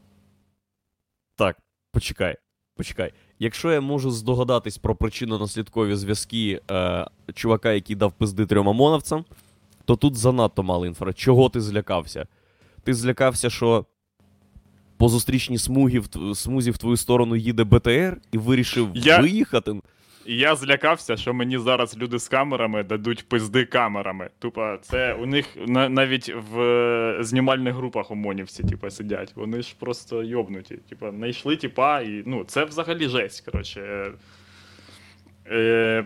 [1.37, 1.57] Так,
[1.93, 2.37] почекай,
[2.77, 3.13] почекай.
[3.39, 9.25] Якщо я можу здогадатись про причинно-наслідкові зв'язки е, чувака, який дав пизди трьом ОМОНовцям,
[9.85, 11.13] то тут занадто мало інфра.
[11.13, 12.27] Чого ти злякався?
[12.89, 13.87] Ти злякався, що
[14.97, 19.75] по зустрічній смугі в, смузі в твою сторону їде БТР і вирішив Я- виїхати.
[20.27, 24.31] Я злякався, що мені зараз люди з камерами дадуть пизди камерами.
[24.39, 29.33] Тупа, це у них на, навіть в е, знімальних групах ОМОНівці, типа, сидять.
[29.35, 30.77] Вони ж просто йобнуті.
[30.89, 33.45] Типа, знайшли типа, і ну, це взагалі жесть.
[33.45, 33.81] Коротше.
[33.81, 34.13] Е,
[35.57, 36.05] е,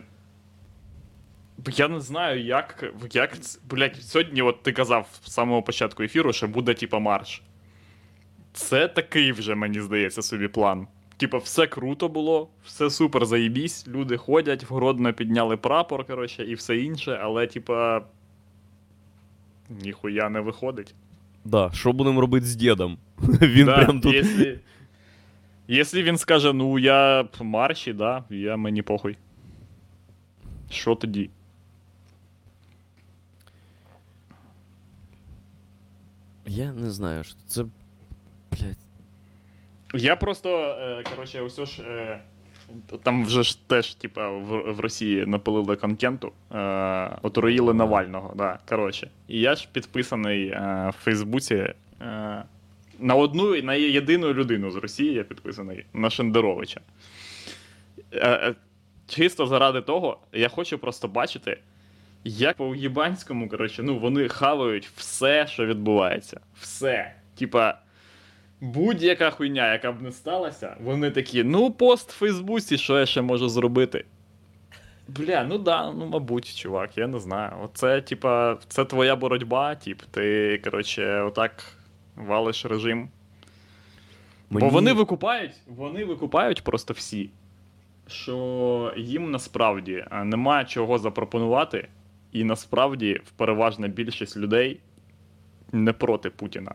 [1.71, 2.93] Я не знаю, як.
[3.13, 3.39] як
[3.71, 7.43] блядь, сьогодні, от ти казав з самого початку ефіру, що буде типа марш.
[8.53, 10.87] Це такий вже, мені здається, собі план.
[11.17, 16.55] Типа, все круто було, все супер заєбісь, люди ходять, в Гродно підняли прапор, коротше, і
[16.55, 18.03] все інше, але, типа.
[19.83, 20.95] Ніхуя не виходить.
[21.45, 22.99] Да, що будемо робити з дідом?
[23.41, 24.15] Він да, прям тут.
[24.15, 24.55] Якщо,
[25.69, 29.17] якщо він скаже, ну я в марші, да, я мені похуй.
[30.71, 31.31] Що тоді?
[36.47, 37.65] Я не знаю, що це.
[38.51, 38.77] Блять.
[39.95, 41.83] Я просто, е, коротше, ось ж.
[41.83, 42.21] Е,
[43.03, 49.11] там вже ж теж, типа, в, в Росії напилили контенту, е, отруїли Навального, да, коротше.
[49.29, 51.75] І я ж підписаний е, в Фейсбуці е,
[52.99, 56.81] на одну, на єдину людину з Росії я підписаний, на Шендеровича.
[58.13, 58.55] Е, е,
[59.09, 61.59] чисто заради того, я хочу просто бачити,
[62.25, 66.41] як по Єбанському, коротше, ну, вони хавають все, що відбувається.
[66.61, 67.15] Все.
[67.39, 67.79] Типа,
[68.61, 73.23] будь-яка хуйня, яка б не сталася, вони такі, ну, пост в Фейсбуці, що я ще
[73.23, 74.05] можу зробити.
[75.09, 77.53] Бля, ну да, ну мабуть, чувак, я не знаю.
[77.65, 81.65] Оце, типа, це твоя боротьба, тип, ти, коротше, отак
[82.17, 83.09] валиш режим.
[84.51, 87.31] Бо вони викупають, вони викупають просто всі,
[88.07, 91.89] що їм насправді нема чого запропонувати,
[92.33, 94.81] і насправді переважна більшість людей
[95.73, 96.75] не проти Путіна.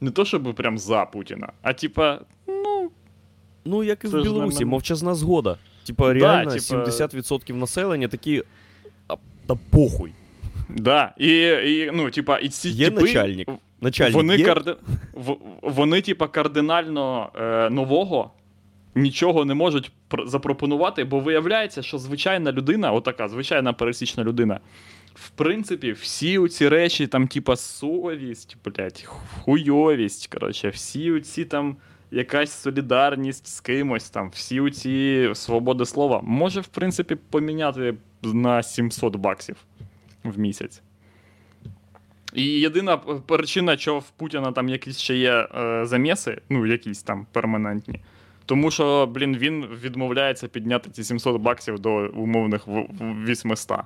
[0.00, 2.90] Не то, щоб прям за Путіна, а типа, ну,
[3.64, 5.56] Ну, як і в Білорусі, не- мовчазна згода.
[5.86, 8.42] Типа, реально, типа- 70% населення такі.
[9.08, 9.14] А,
[9.46, 10.12] та похуй.
[10.68, 11.14] да.
[11.18, 13.48] І, і ну, типа, і ці Є типи, начальник.
[13.80, 14.44] Начальник Вони, є?
[14.44, 14.76] карди...
[15.14, 18.30] в- вони, типа, кардинально е, нового
[18.94, 24.60] нічого не можуть пр- запропонувати, бо виявляється, що звичайна людина, отака, звичайна пересічна людина,
[25.14, 31.76] в принципі, всі ці речі, там, типа, совість, блядь, хуйовість, коротше, всі ці там.
[32.12, 39.16] Якась солідарність з кимось там, всі ці свободи слова може, в принципі, поміняти на 700
[39.16, 39.56] баксів
[40.24, 40.82] в місяць.
[42.34, 47.26] І єдина причина, що в Путіна там якісь ще є е, заміси, ну, якісь там
[47.32, 48.00] перманентні.
[48.50, 53.80] Тому що, блін, він відмовляється підняти ці 700 баксів до умовних в- в- 800.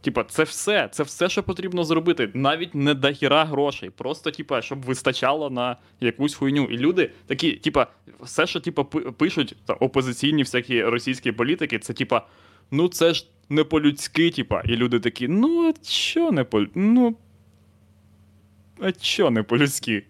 [0.00, 2.30] Типа, це все, це все, що потрібно зробити.
[2.34, 3.90] Навіть не до хіра грошей.
[3.90, 6.64] Просто, типа, щоб вистачало на якусь хуйню.
[6.64, 7.86] І люди такі, типа,
[8.20, 12.26] все, що типа, пишуть та, опозиційні всякі російські політики, це типа,
[12.70, 14.60] ну це ж не по-людськи, типа.
[14.64, 17.16] І люди такі, ну, що не по Ну.
[18.80, 20.04] А що не по-людськи?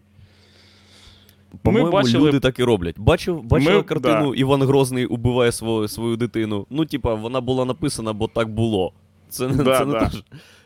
[1.62, 2.98] По-моєму, бачили- люди так і роблять.
[2.98, 6.66] Бачив, бачила Ми- картину Іван Грозний убиває свою, свою дитину.
[6.70, 8.92] Ну, типа, вона була написана, бо так було.
[9.28, 10.10] Це, не- Да, це не да.
[10.10, 10.22] ж.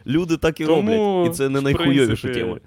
[0.06, 1.32] Люди так і Тому, роблять.
[1.32, 2.58] І це не найхуйовіша тема.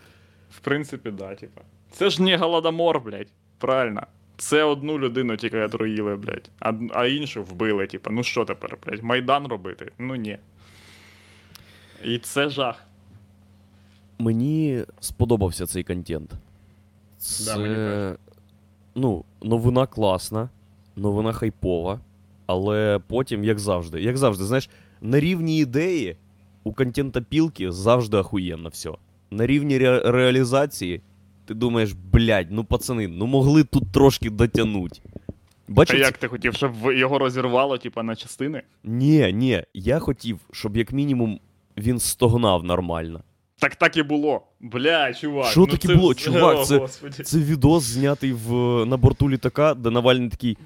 [0.51, 1.61] В принципі, да, типа.
[1.91, 3.27] Це ж не голодомор, блядь.
[3.57, 4.03] Правильно.
[4.37, 8.09] Це одну людину тільки отруїли, блядь, а, а іншу вбили, типа.
[8.11, 9.91] Ну що тепер, блядь, Майдан робити?
[9.99, 10.37] Ну ні.
[12.03, 12.83] І це жах.
[14.19, 16.31] Мені сподобався цей контент.
[17.25, 18.15] Це, Да, мені
[18.95, 20.49] ну, новина класна,
[20.95, 21.99] новина хайпова,
[22.45, 24.69] але потім, як завжди, як завжди, знаєш,
[25.01, 26.17] на рівні ідеї
[26.63, 28.91] у контента пілки завжди ахуєнно все.
[29.31, 31.01] На рівні ре- реалізації
[31.45, 34.99] ти думаєш, блядь, ну пацани, ну могли тут трошки дотягнути.
[35.77, 38.61] А як ти хотів, щоб його розірвало, типа, на частини?
[38.83, 41.39] Ні, ні, я хотів, щоб як мінімум
[41.77, 43.21] він стогнав нормально.
[43.59, 44.41] Так так і було.
[44.59, 45.51] Бля, чувак.
[45.51, 46.13] Що ну таке це було?
[46.13, 47.23] Чувак, О, це- Господи.
[47.23, 48.51] Це відос знятий в,
[48.85, 50.57] на борту літака, де Навальний такий.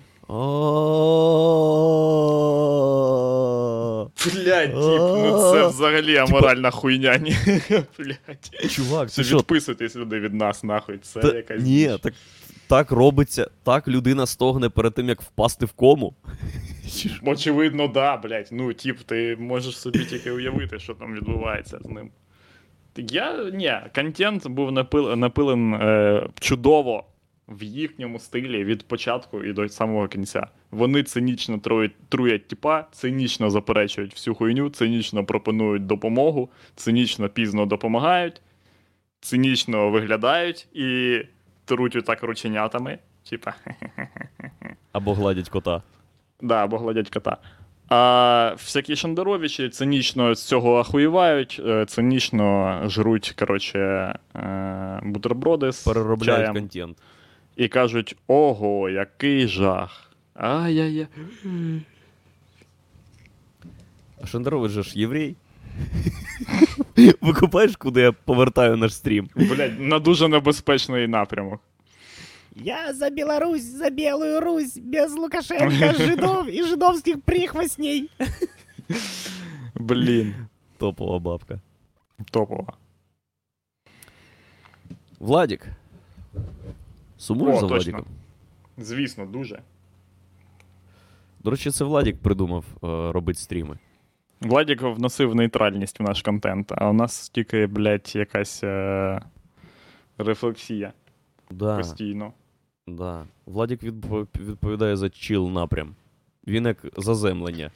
[4.25, 7.17] Блядь, тип, ну це взагалі аморальна хуйня.
[7.17, 7.35] Ні,
[7.99, 8.71] блядь.
[8.71, 10.97] Чувак, Це відписуйтесь люди від нас, нахуй.
[10.97, 11.63] Це якась.
[11.63, 12.13] ні, так,
[12.67, 16.13] так робиться, так людина стогне перед тим, як впасти в кому.
[17.25, 18.49] Очевидно, да, блядь.
[18.51, 22.11] Ну, тип, ти можеш собі тільки уявити, що там відбувається з ним.
[22.97, 27.05] Я ні, контент був напил, напилен е, чудово
[27.47, 30.47] в їхньому стилі від початку і до самого кінця.
[30.71, 38.41] Вони цинічно трують, труять тіпа, цинічно заперечують всю хуйню, цинічно пропонують допомогу, цинічно пізно допомагають,
[39.21, 41.19] цинічно виглядають і
[41.65, 42.99] труть отак рученятами.
[43.29, 43.53] Типа.
[44.91, 45.83] Або гладять кота.
[46.41, 47.37] Да, або гладять кота.
[47.89, 53.79] А всякі шандеровичі цинічно з цього ахуєвають, е, цинічно жруть, коротше,
[54.35, 56.97] е, бутерброди з Переробляють чаєм контент.
[57.55, 60.11] і кажуть: ого, який жах.
[60.33, 61.07] Ай-яй-яй.
[64.23, 65.35] А Шендерович же ж єврей.
[67.21, 69.29] Викупаєш, куди я повертаю наш стрім?
[69.35, 71.61] Блять, на дуже небезпечний напрямок.
[72.61, 78.09] Я за Беларусь, за Белую Русь, без Лукашенко, жидов и жидовских прихвостней.
[79.75, 80.35] Блін,
[80.77, 81.59] Топова бабка.
[82.31, 82.67] топово.
[85.19, 85.67] Владік.
[87.17, 87.91] Сумуєш О, за точно.
[87.91, 88.05] Владіком?
[88.77, 89.61] Звісно, дуже.
[91.43, 93.77] До речі, це Владік придумав е, робити стріми.
[94.41, 99.21] Владік вносив нейтральність в наш контент, а у нас тільки, блядь, якась е-
[100.17, 100.93] рефлексія
[101.51, 102.33] Да, постійно.
[102.97, 103.23] Да.
[103.45, 105.95] Владік відпо- відповідає за чіл напрям.
[106.47, 107.71] Він як заземлення.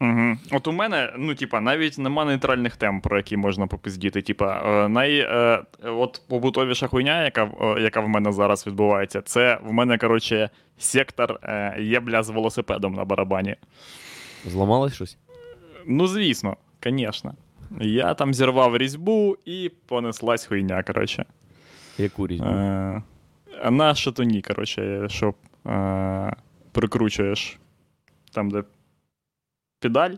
[0.00, 0.36] Угу.
[0.52, 4.22] От у мене, ну, типа, навіть нема нейтральних тем, про які можна попиздіти.
[4.22, 9.22] Типа, е, най, е, от побутовіша хуйня, яка, в- е, яка в мене зараз відбувається,
[9.22, 13.56] це в мене, коротше, сектор е, єбля з велосипедом на барабані.
[14.46, 15.16] Зламалось щось?
[15.86, 17.34] Ну, звісно, звісно.
[17.80, 21.24] Я там зірвав різьбу і понеслась хуйня, коротше.
[21.98, 22.46] Яку різьбу?
[22.46, 23.02] Е,
[23.70, 25.34] на шатуні, коротше, що
[25.66, 26.32] е,
[26.72, 27.58] прикручуєш
[28.32, 28.62] там, де
[29.80, 30.14] педаль,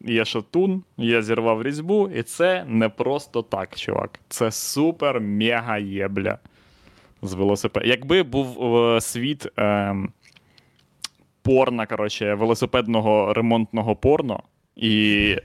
[0.00, 4.20] є шатун, я зірвав різьбу, і це не просто так, чувак.
[4.28, 6.38] Це супер мега єбля
[7.22, 7.86] з велосипеда.
[7.86, 9.94] Якби був е, світ е,
[11.42, 14.42] порно, коротше, велосипедного ремонтного порно,
[14.76, 15.36] і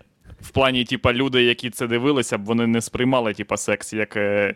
[0.42, 4.18] в плані, типа, люди, які це дивилися, б вони не сприймали, типа, секс як.
[4.18, 4.56] Е,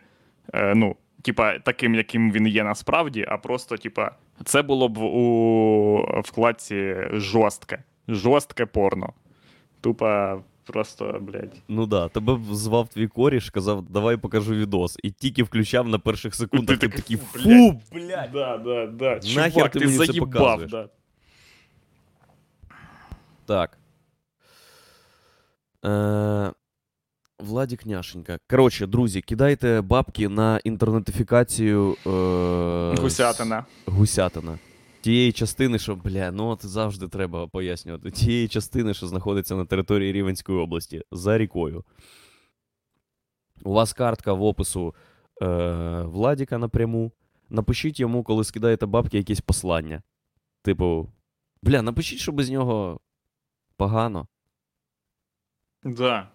[0.54, 4.12] е, ну, типа, таким, яким він є насправді, а просто, типа,
[4.46, 7.84] це було б у вкладці жорстке.
[8.08, 9.14] Жорстке порно.
[9.82, 11.62] Тупо просто, блядь.
[11.68, 14.98] Ну да, тебе б звав твій коріш, казав, давай покажу відос.
[15.04, 18.32] І тільки включав на перших секундах, ти, такий фу, блядь.
[18.34, 19.20] Да, да, да.
[19.36, 20.72] Нахер Чувак, ти ти, мені це заїбав, показуєш?
[20.72, 20.90] да.
[23.46, 23.78] Так.
[25.86, 26.52] Е,
[27.40, 28.40] Владік Няшенька.
[28.50, 33.66] Коротше, друзі, кидайте бабки на інтернетифікацію е, Гусятина.
[33.86, 34.60] Гусятина.
[35.02, 38.12] Тієї частини, що, бля, ну от завжди треба пояснювати.
[38.12, 41.84] Тієї частини, що знаходиться на території Рівенської області, за рікою.
[43.64, 44.96] У вас картка в опису
[45.42, 47.12] е, Владіка напряму.
[47.50, 50.02] Напишіть йому, коли скидаєте бабки, якісь послання.
[50.62, 51.10] Типу,
[51.62, 53.00] бля, напишіть, що без нього
[53.78, 54.28] погано.
[55.84, 56.28] Да.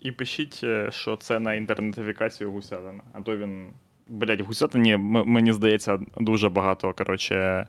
[0.00, 3.02] І пишіть, е, що це на інтернетифікацію гусятина.
[3.12, 3.66] А то він.
[4.10, 7.66] Блять, в гусятині, мені здається, дуже багато, коротше,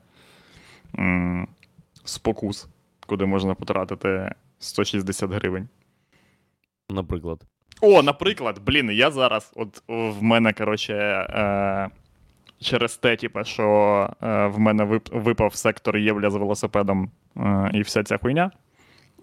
[2.04, 2.68] спокус,
[3.06, 5.68] куди можна потратити 160 гривень.
[6.90, 7.40] Наприклад.
[7.80, 11.88] О, наприклад, блін, я зараз, от в мене, коротше, е,
[12.60, 13.64] через те, типу, що
[14.22, 18.50] е, в мене вип- випав сектор Євля з велосипедом е, і вся ця хуйня.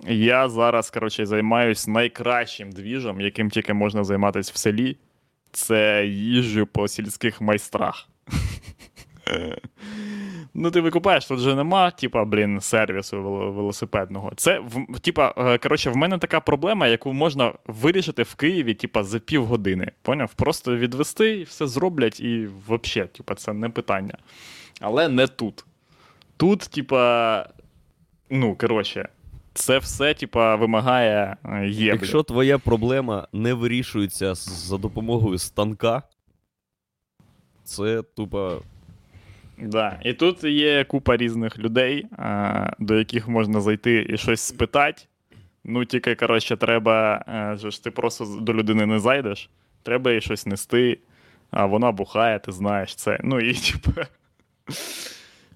[0.08, 4.98] Я зараз, коротше, займаюсь найкращим двіжем, яким тільки можна займатися в селі.
[5.52, 8.08] Це їжджу по сільських майстрах.
[10.60, 14.32] Ну, ти викупаєш, тут же нема, типа, блін, сервісу велосипедного.
[14.36, 14.62] Це,
[15.02, 19.92] типа, е, коротше, в мене така проблема, яку можна вирішити в Києві, типа, за півгодини.
[20.02, 20.34] Поняв?
[20.34, 24.18] Просто відвести і все зроблять, і взагалі, типа, це не питання.
[24.82, 25.66] Але не тут.
[26.38, 27.46] Тут, типа,
[28.30, 29.10] ну, коротше,
[29.58, 31.86] це все, типа, вимагає е, єблі.
[31.86, 36.04] Якщо твоя проблема не вирішується за допомогою станка,
[37.64, 38.62] це тупо.
[39.58, 40.00] Да.
[40.04, 45.04] І тут є купа різних людей, а, до яких можна зайти і щось спитати.
[45.64, 49.50] Ну, тільки, коротше, треба, е, же ж ти просто до людини не зайдеш,
[49.84, 51.00] треба їй щось нести,
[51.52, 53.20] а вона бухає, ти знаєш це.
[53.24, 53.92] Ну і типу.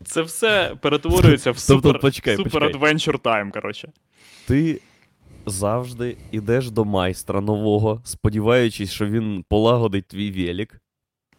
[0.03, 3.89] Це все перетворюється в Тобто, супер, почекай, супер adventure time, коротше.
[4.47, 4.81] Ти
[5.45, 10.81] завжди йдеш до майстра нового, сподіваючись, що він полагодить твій велик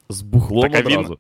[0.08, 1.16] з бухлом Так, а він-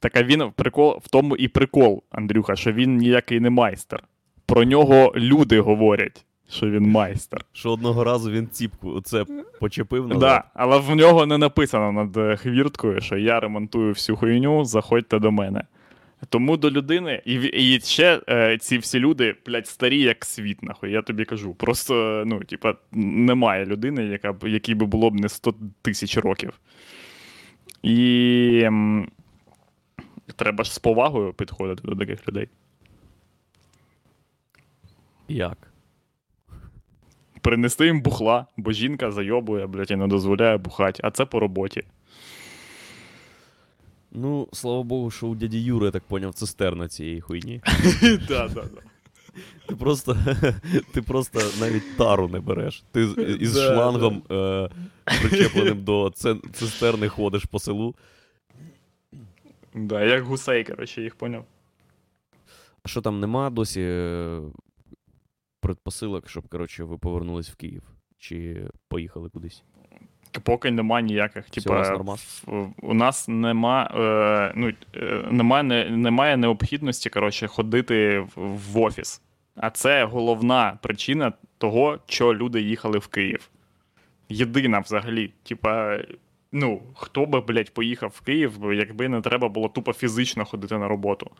[0.00, 4.02] Так а він прикол в тому і прикол, Андрюха, що він ніякий не майстер.
[4.46, 7.44] Про нього люди говорять, що він майстер.
[7.52, 9.24] Що одного разу він ціпку оце
[9.60, 10.20] почепив назад.
[10.20, 15.18] Да, але в нього не написано над е, хвірткою, що я ремонтую всю хуйню, заходьте
[15.18, 15.62] до мене.
[16.28, 20.90] Тому до людини, і, і ще е, ці всі люди, блядь, старі, як світ, нахуй,
[20.90, 21.54] я тобі кажу.
[21.54, 26.60] Просто, ну, типа, немає людини, яка б, якій би було б не 100 тисяч років.
[27.82, 29.08] І м,
[30.36, 32.48] треба ж з повагою підходити до таких людей.
[35.28, 35.72] Як?
[37.40, 41.82] Принести їм бухла, бо жінка зайобує, блядь, і не дозволяє бухати, а це по роботі.
[44.12, 47.60] Ну, слава Богу, що у дяді Юри, я так поняв, цистерна цієї хуйні.
[48.28, 48.80] Да, да, да.
[49.68, 50.16] Ти просто,
[50.92, 52.84] ти просто навіть тару не береш.
[52.92, 53.02] Ти
[53.40, 54.68] із Да, шлангом е,
[55.04, 56.12] причепленим до
[56.52, 57.94] цистерни ходиш по селу.
[59.74, 61.44] Да, як гусей, коротше, їх поняв.
[62.82, 64.40] А що там нема досі е,
[65.60, 67.82] предпосилок, щоб, коротше, ви повернулись в Київ?
[68.18, 69.62] Чи поїхали кудись?
[70.42, 71.50] Поки нема ніяких.
[71.50, 71.82] Типа,
[72.82, 78.32] у нас нема, е, ну, е, нема, не, немає необхідності коротше, ходити в,
[78.72, 79.22] в офіс.
[79.56, 83.48] А це головна причина того, що люди їхали в Київ.
[84.28, 85.32] Єдина взагалі.
[85.42, 85.98] Типа,
[86.52, 90.88] ну, хто би, блядь, поїхав в Київ, якби не треба було тупо фізично ходити на
[90.88, 91.30] роботу.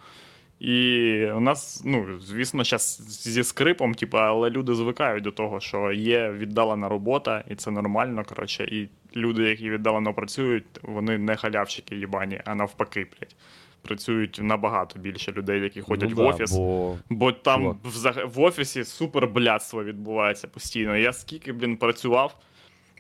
[0.61, 5.93] І у нас, ну, звісно, зараз зі скрипом, типа, але люди звикають до того, що
[5.93, 8.25] є віддалена робота, і це нормально.
[8.29, 13.37] Коротше, і люди, які віддалено працюють, вони не халявщики їбані, а навпаки, блядь.
[13.83, 16.53] Працюють набагато більше людей, які ходять Ну в да, офіс.
[16.53, 16.97] Бо...
[17.11, 20.97] Бо там взаг- в офісі супер блядство відбувається постійно.
[20.97, 22.37] Я скільки, блін, працював.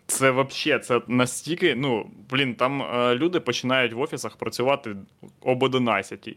[0.06, 1.74] Це вообще, це настільки.
[1.74, 4.96] Ну, блін, там е, люди починають в офісах працювати
[5.40, 6.36] об 11.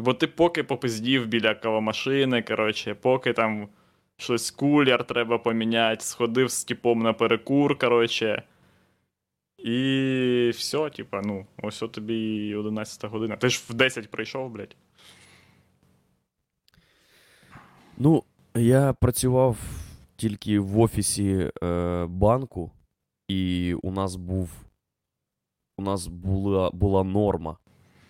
[0.00, 3.68] Бо ти поки попиздів біля кавомашини, коротше, поки там
[4.16, 8.42] щось кулер треба поміняти, сходив з типом на перекур, коротше.
[9.58, 13.36] І все, типа, ну, ось тобі і 11 година.
[13.36, 14.76] Ти ж в 10 прийшов, блядь.
[17.98, 18.24] Ну,
[18.54, 19.56] я працював
[20.16, 22.70] тільки в офісі е, банку,
[23.28, 24.50] і у нас був.
[25.78, 27.56] У нас була, була норма.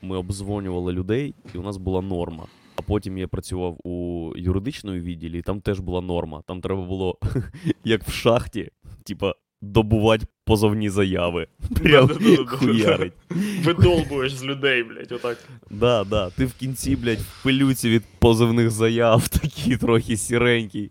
[0.03, 2.47] Ми обдзвонювали людей, і у нас була норма.
[2.77, 6.43] А потім я працював у юридичному відділі, і там теж була норма.
[6.47, 7.19] Там треба було,
[7.85, 8.71] як в шахті,
[9.05, 11.47] типа, добувати позовні заяви.
[11.83, 12.09] Прям
[12.47, 13.13] хуярить.
[13.65, 15.39] Видолбуєш з людей, блядь, отак.
[15.71, 16.31] Да, да.
[16.31, 20.91] Ти в кінці, блядь, в пилюці від позивних заяв, такий трохи сіренький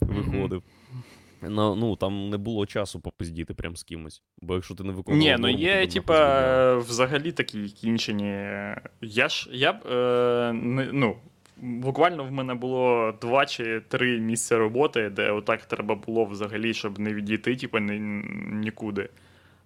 [0.00, 0.62] виходив.
[1.48, 4.22] Ну, ну, там не було часу попиздіти прям з кимось.
[4.42, 5.26] Бо якщо ти не виконував.
[5.26, 8.48] Ні, ну є, типа, взагалі такі кінчені.
[9.00, 11.16] Я ж я б е, не, ну,
[11.56, 16.98] буквально в мене було два чи три місця роботи, де отак треба було взагалі, щоб
[16.98, 17.98] не відійти, типа, ні,
[18.52, 19.08] нікуди.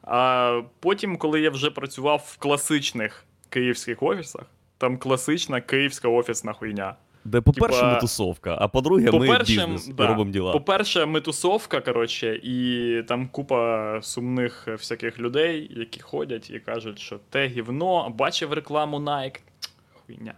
[0.02, 4.46] А потім, коли я вже працював в класичних київських офісах,
[4.78, 6.94] там класична київська офісна хуйня.
[7.24, 10.06] Де, по-перше, типа, не тусовка, а по-друге, По-перше, бізнес да.
[10.06, 10.52] робимо діла.
[10.52, 17.18] По-перше, ми тусовка, коротше, і там купа сумних всяких людей, які ходять і кажуть, що
[17.30, 19.40] те гівно, бачив рекламу Nike.
[20.06, 20.34] Хуйня.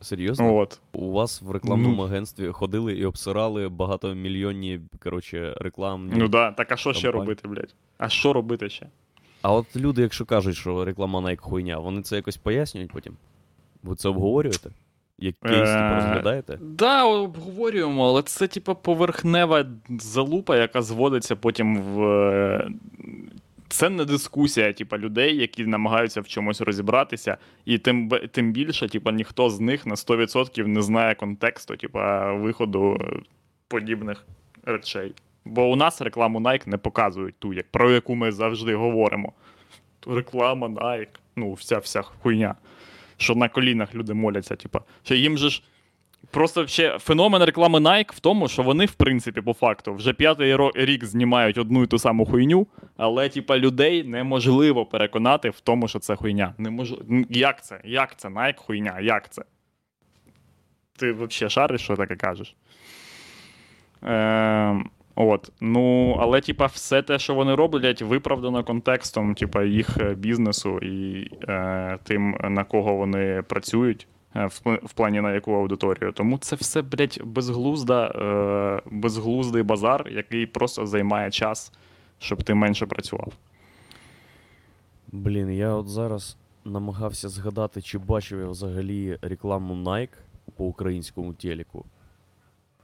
[0.00, 0.56] Серйозно?
[0.56, 0.80] От.
[0.92, 2.02] У вас в рекламному Ну.
[2.02, 6.12] агентстві ходили і обсирали багатомільйонні, коротше, рекламні.
[6.16, 7.74] Ну да, так а що ще робити, блядь?
[7.98, 8.86] А що робити ще?
[9.42, 13.16] А от люди, якщо кажуть, що реклама Nike хуйня, вони це якось пояснюють потім?
[13.82, 14.70] Ви це обговорюєте?
[15.18, 16.58] Як кейс типу, Е, розглядаєте?
[16.62, 19.64] Да, обговорюємо, але це типа поверхнева
[20.00, 22.02] залупа, яка зводиться потім в.
[22.02, 22.70] е,
[23.68, 29.12] Це не дискусія, типа, людей, які намагаються в чомусь розібратися, і тим, тим більше, типа,
[29.12, 32.98] ніхто з них на 100% не знає контексту, типа, виходу
[33.68, 34.26] подібних
[34.64, 35.12] речей.
[35.44, 39.32] Бо у нас рекламу Nike не показують ту, як, про яку ми завжди говоримо.
[40.06, 42.54] Реклама Nike, ну, вся вся хуйня.
[43.20, 44.80] Що на колінах люди моляться, типа.
[45.02, 45.62] Що їм же ж.
[46.30, 50.56] Просто ще феномен реклами Nike в тому, що вони, в принципі, по факту, вже п'ятий
[50.74, 52.66] рік знімають одну і ту саму хуйню,
[52.96, 56.54] але, типа, людей неможливо переконати в тому, що це хуйня.
[56.58, 56.94] Немож...
[57.30, 57.80] Як це?
[57.84, 58.28] Як це?
[58.28, 59.00] Nike хуйня?
[59.00, 59.42] Як це?
[60.98, 62.56] Ти взагалі шариш, що таке кажеш?
[64.04, 64.84] Е,
[65.28, 65.52] от.
[65.60, 71.28] Ну, але, типа, все те, що вони роблять, виправдано контекстом, типа, їх е, бізнесу і
[71.48, 74.06] е, тим, на кого вони працюють.
[74.36, 76.12] е, В, в плані на яку аудиторію.
[76.12, 81.72] Тому це все, блядь, безглузда, е, безглуздий базар, який просто займає час,
[82.18, 83.32] щоб ти менше працював.
[85.12, 90.08] Блін, я от зараз намагався згадати, чи бачив я взагалі рекламу Nike
[90.56, 91.84] по українському телеку.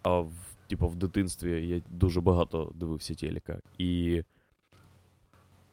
[0.03, 0.33] А в,
[0.69, 3.59] типу, в дитинстві я дуже багато дивився телека.
[3.79, 4.23] І.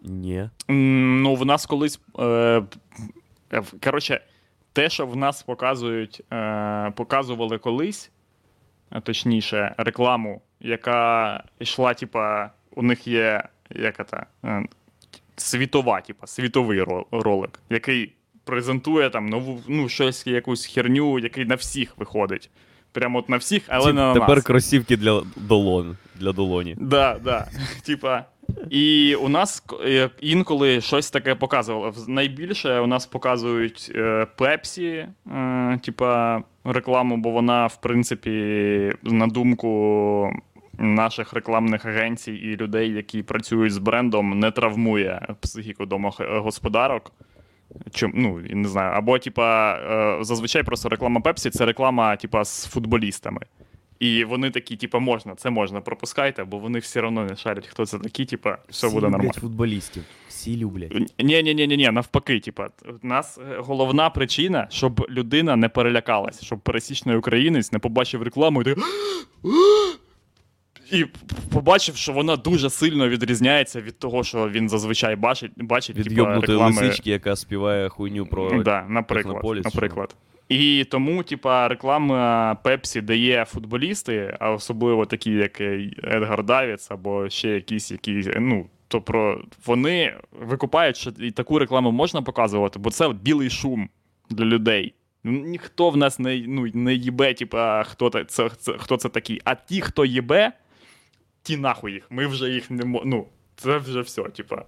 [0.01, 0.49] Ні.
[0.67, 2.01] Ну, в нас колись.
[2.19, 2.63] Е,
[3.83, 4.21] коротше,
[4.73, 8.11] те, що в нас показують, е, показували колись,
[9.03, 14.65] точніше, рекламу, яка йшла, типа, у них є яка та, е,
[15.35, 18.13] світова, типа, світовий ролик, який
[18.43, 22.49] презентує там нову, ну, щось, якусь херню, який на всіх виходить.
[22.93, 25.97] Прямо от на всіх, але Тип- не на Тепер кросівки для долон.
[26.15, 26.75] Для долоні.
[26.79, 27.47] Да, да.
[27.85, 28.25] Типа.
[28.69, 31.93] І у нас е, інколи щось таке показувало.
[32.07, 38.31] Найбільше у нас показують е, Пепсі, е, типа рекламу, бо вона, в принципі,
[39.03, 40.31] на думку
[40.77, 47.11] наших рекламних агенцій і людей, які працюють з брендом, не травмує психіку домогосподарок.
[47.93, 48.91] Чим, ну, не знаю.
[48.95, 49.74] Або, типа,
[50.19, 53.41] е, зазвичай просто реклама Пепсі це реклама, типа, з футболістами.
[53.99, 57.86] І вони такі, типа, можна, це можна, пропускайте, бо вони все одно не шарять, хто
[57.86, 59.41] це такі, типа, все Всі буде люблять нормально.
[59.41, 60.03] футболістів.
[60.28, 60.91] Всі люблять.
[61.19, 62.69] Ні, ні, ні, ні, ні, навпаки, типа,
[63.03, 68.61] у нас е, головна причина, щоб людина не перелякалась, щоб пересічний українець не побачив рекламу
[68.61, 68.84] і такий,
[70.93, 71.05] і
[71.53, 76.57] побачив, що вона дуже сильно відрізняється від того, що він зазвичай бачить, бачить Від йобнутої
[76.57, 76.81] реклами.
[76.81, 78.63] лисички, яка співає хуйню про.
[78.63, 80.15] Да, наприклад, Технополіс, наприклад.
[80.49, 87.29] І тому, типа, реклама Пепсі дає футболісти, а особливо такі, як е, Едгар Давіц, або
[87.29, 92.89] ще якісь, які, ну, то про вони викупають, що і таку рекламу можна показувати, бо
[92.89, 93.89] це білий шум
[94.29, 94.93] для людей.
[95.23, 99.41] Ніхто в нас не, ну, не їбе, типа, хто це, це, хто це такий.
[99.43, 100.51] А ті, хто їбе,
[101.43, 102.03] ті нахуй їх.
[102.09, 103.11] Ми вже їх не можемо.
[103.15, 104.65] Ну, це вже все, типа.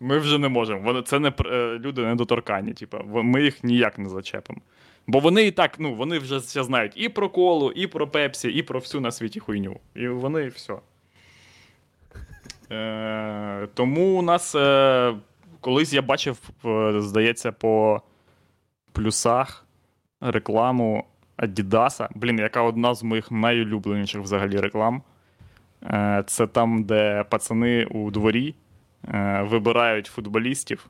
[0.00, 0.80] Ми вже не можемо.
[0.80, 2.72] Вони це не е, люди недоторканні.
[2.72, 4.60] Типа, ми їх ніяк не зачепимо.
[5.06, 8.48] Бо вони і так, ну, вони вже все знають і про колу, і про пепсі,
[8.48, 9.80] і про всю на світі хуйню.
[9.94, 10.74] І вони все.
[12.72, 15.14] Е, тому у нас е,
[15.60, 18.02] колись я бачив, е, здається, по
[18.92, 19.66] плюсах
[20.20, 21.04] рекламу
[21.36, 22.08] Адідаса.
[22.14, 25.02] Блін, яка одна з моїх найулюбленіших взагалі реклам.
[25.86, 28.54] Е, це там, де пацани у дворі
[29.08, 30.86] е, вибирають футболістів,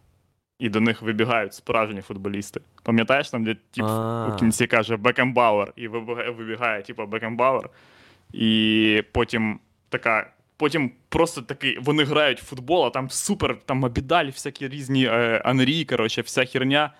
[0.59, 2.61] і до них вибігають справжні футболісти.
[2.83, 3.85] Пам'ятаєш там, де тип
[4.29, 7.71] у кінці каже Бекенбауер, і вибігає, типу, Бекенбауер,
[8.33, 10.31] і потім така.
[10.59, 15.43] Потім просто такий, вони грають в футбол, а там супер, там Абідаль, всякі різні е,
[15.45, 16.93] Анрі, коротше, вся херня.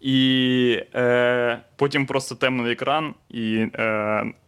[0.00, 3.84] І е, потім просто темний екран, і е,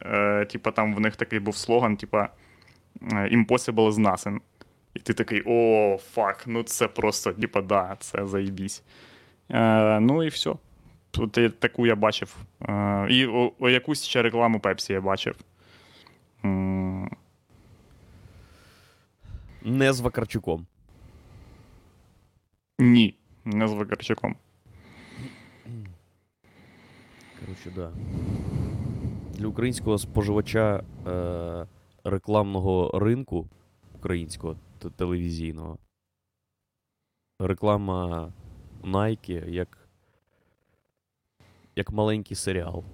[0.03, 2.29] е, типа, там в них такий був слоган, типа
[3.13, 4.39] Impossible is nothing.
[4.95, 8.83] І ти такий, о, фак, ну це просто, типа, да, це заїбісь.
[9.51, 10.55] Е, ну і все.
[11.11, 12.37] Тут я- таку я бачив.
[12.63, 15.37] Е, і о, о, якусь ще рекламу Пепсі я бачив.
[16.45, 17.11] М,
[19.63, 20.67] Не з Вакарчуком.
[22.79, 23.15] ні,
[23.45, 24.37] не з Вакарчуком.
[27.41, 27.91] Коротше, да.
[29.39, 31.67] Для українського споживача е-
[32.11, 33.49] рекламного ринку
[33.95, 34.57] українського
[34.97, 35.79] телевізійного.
[37.41, 38.33] Реклама
[38.85, 39.79] Nike як.
[41.77, 42.85] Як маленький серіал.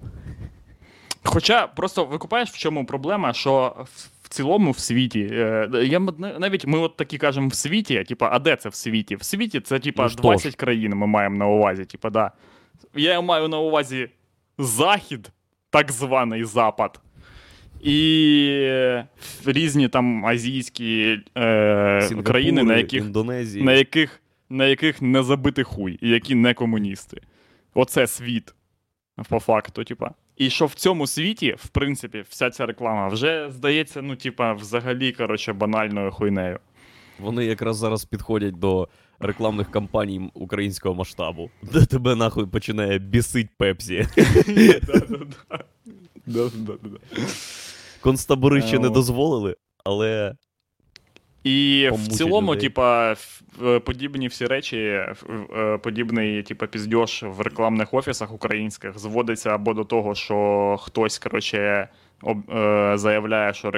[1.23, 5.29] Хоча просто викупаєш, в чому проблема, що в, в цілому в світі.
[5.31, 9.15] Е, я навіть ми от такі кажемо в світі, типа, а де це в світі?
[9.15, 10.57] В світі це типа Ну, 20 ж.
[10.57, 11.85] країн ми маємо на увазі.
[11.85, 12.31] Типа, да.
[12.95, 14.09] Я маю на увазі
[14.57, 15.31] Захід,
[15.69, 17.01] так званий Запад.
[17.81, 19.07] І е,
[19.45, 23.63] різні там азійські е, країни, на яких Індонезії.
[23.65, 27.21] на яких, на яких не забити хуй, і які не комуністи.
[27.73, 28.53] Оце світ.
[29.29, 30.11] По факту, типа.
[30.37, 35.11] І що в цьому світі, в принципі, вся ця реклама вже здається, ну, типа, взагалі,
[35.11, 36.59] коротше, банальною хуйнею.
[37.19, 38.87] Вони якраз зараз підходять до
[39.19, 44.07] рекламних кампаній українського масштабу, де тебе нахуй починає бісить Пепсі.
[48.01, 50.35] Концтабори ще не Е, дозволили, але
[51.43, 52.61] І в цілому, людей.
[52.69, 59.73] типа, в- подібні всі речі, е, подібний, типа, піздьош в рекламних офісах українських зводиться або
[59.73, 63.71] до того, що хтось, коротше, е, заявляє, що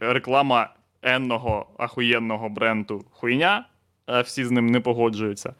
[0.00, 3.64] реклама енного ахуєнного бренду хуйня,
[4.12, 5.54] а всі з ним не погоджуються.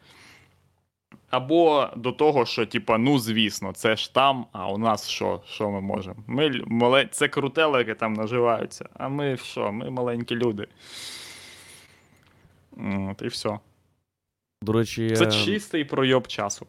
[1.29, 5.41] Або до того, що, типа, ну звісно, це ж там, а у нас що?
[5.45, 6.15] Що ми можемо?
[6.27, 7.07] Ми мале...
[7.11, 9.71] Це крутелики там наживаються, а ми що?
[9.71, 10.67] Ми маленькі люди.
[13.11, 13.59] От і все.
[14.61, 16.67] до речі, Це чистий пройоб часу.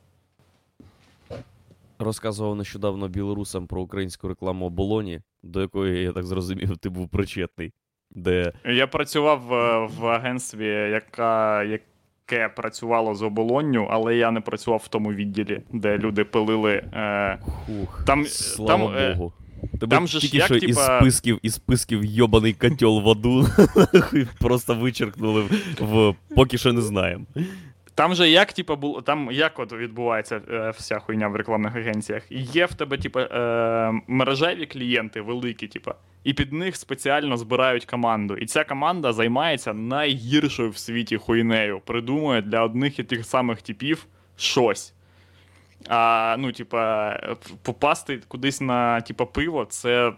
[1.99, 7.72] розказував нещодавно білорусам про українську рекламу оболоні, до якої, я так зрозумів, ти був причетний.
[8.15, 14.83] Де Я працював е, в агентстві, яка, яке працювало з оболонню, але я не працював
[14.85, 16.73] в тому відділі, де люди пилили.
[16.73, 17.39] Е...
[17.41, 19.33] хух, Там- слава там, е, Богу.
[19.81, 23.47] Тебе там же ж що як, із типа- списків, із списків йобаний котел в аду
[24.41, 25.51] просто вичеркнули в,
[25.81, 27.25] в поки що не знаємо.
[27.95, 32.22] Там же як, типа, було, там як от відбувається е, вся хуйня в рекламних агенціях.
[32.30, 38.36] Є в тебе, типа, е, мережеві клієнти великі, типа, і під них спеціально збирають команду.
[38.36, 41.80] І ця команда займається найгіршою в світі хуйнею.
[41.84, 44.95] Придумує для одних і тих самих типів щось.
[45.88, 47.16] А ну, типа,
[47.62, 50.12] попасти кудись на типа, пиво, це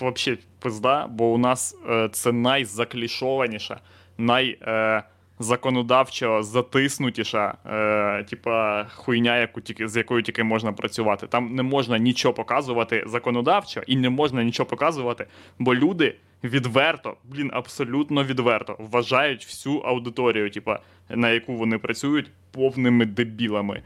[0.00, 3.80] взагалі пизда, бо у нас е, це найзаклішованіша,
[4.18, 4.58] най.
[4.62, 5.02] Е,
[5.40, 11.26] законодавчо затиснутіша, е, типа хуйня, яку тільки з якою тільки можна працювати.
[11.26, 15.26] Там не можна нічого показувати законодавчо і не можна нічого показувати,
[15.58, 16.14] бо люди
[16.44, 23.82] відверто, блін, абсолютно відверто вважають всю аудиторію, типа, на яку вони працюють, повними дебілами.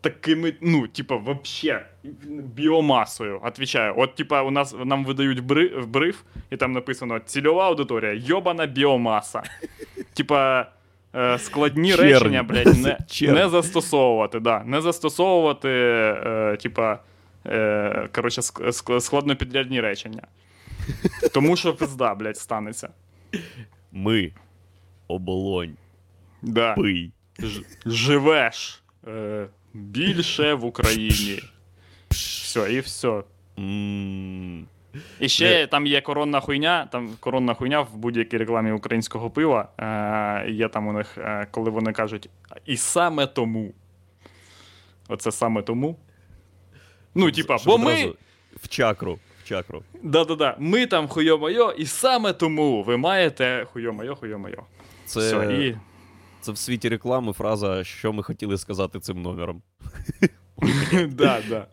[0.00, 1.86] Такими, ну, типа, вообще
[2.54, 3.40] біомасою.
[3.42, 3.94] Отвічаю.
[3.96, 9.42] От, типа, у нас нам видають бри, бриф, і там написано цільова аудиторія, йобана біомаса.
[10.14, 10.66] Типа,
[11.38, 12.02] складні Чернь.
[12.02, 12.98] речення, блядь, не,
[13.32, 14.64] не застосовувати, да.
[14.64, 16.98] Не застосовувати, е, типа,
[17.46, 20.22] е, коротше, ск- ск- складнопідрядні речення.
[21.34, 22.88] Тому що пизда, блядь, станеться.
[23.92, 24.32] Ми.
[25.08, 25.76] Оболонь.
[26.42, 26.74] Да.
[26.74, 27.12] Пий.
[27.38, 31.38] Ж- живеш е, більше в Україні.
[32.10, 33.22] Все, і все.
[33.58, 34.66] М.
[35.20, 36.88] І ще там є коронна хуйня.
[36.92, 39.68] Там коронна хуйня в будь-якій рекламі українського пива.
[40.46, 42.28] Е, є там у них, е, коли вони кажуть,
[42.66, 43.72] і саме тому.
[45.08, 45.96] Оце саме тому.
[47.14, 48.12] Ну, типа, бо ми.
[48.56, 49.18] В чакру.
[49.44, 49.82] В чакру.
[50.02, 54.62] Да-да-да, ми там хуйо-майо, і саме тому ви маєте хуйо-майо, хуйо-майо.
[55.04, 55.76] Це, Все, і...
[56.40, 59.62] це в світі реклами фраза, що ми хотіли сказати цим номером.
[61.08, 61.66] да, да.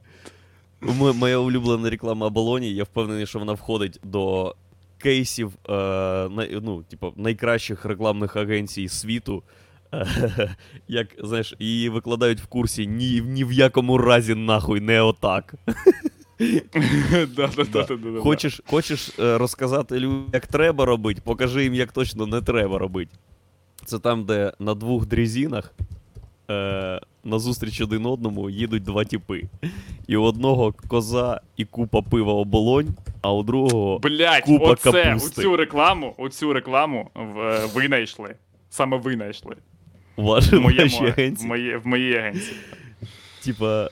[0.82, 4.56] Моя улюблена реклама Оболоні, я впевнений, що вона входить до
[4.98, 6.28] кейсів е,
[6.62, 9.44] ну, типу, найкращих рекламних агенцій світу.
[10.88, 15.54] Як, знаєш, її викладають в курсі ні, ні в якому разі нахуй не отак.
[18.22, 23.12] Хочеш, хочеш е, розказати людям, як треба робити, покажи їм, як точно не треба робити.
[23.86, 25.74] Це там, де на двох дрезінах
[26.50, 29.44] е, назустріч один одному їдуть два тіпи.
[30.08, 32.88] І у одного коза і купа пива оболонь,
[33.22, 35.42] а у другого Блять, Купа оце, капусти.
[35.42, 38.36] оцю рекламу, оцю рекламу в, е, винайшли.
[38.70, 39.56] Саме винайшли.
[40.18, 41.48] ваші В, моєму, наші в, агенції.
[41.50, 42.56] моє, в моїй агенції.
[43.44, 43.90] Типа,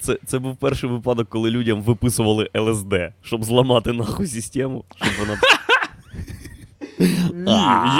[0.00, 5.38] це, це був перший випадок, коли людям виписували ЛСД, щоб зламати нахуй систему, щоб вона.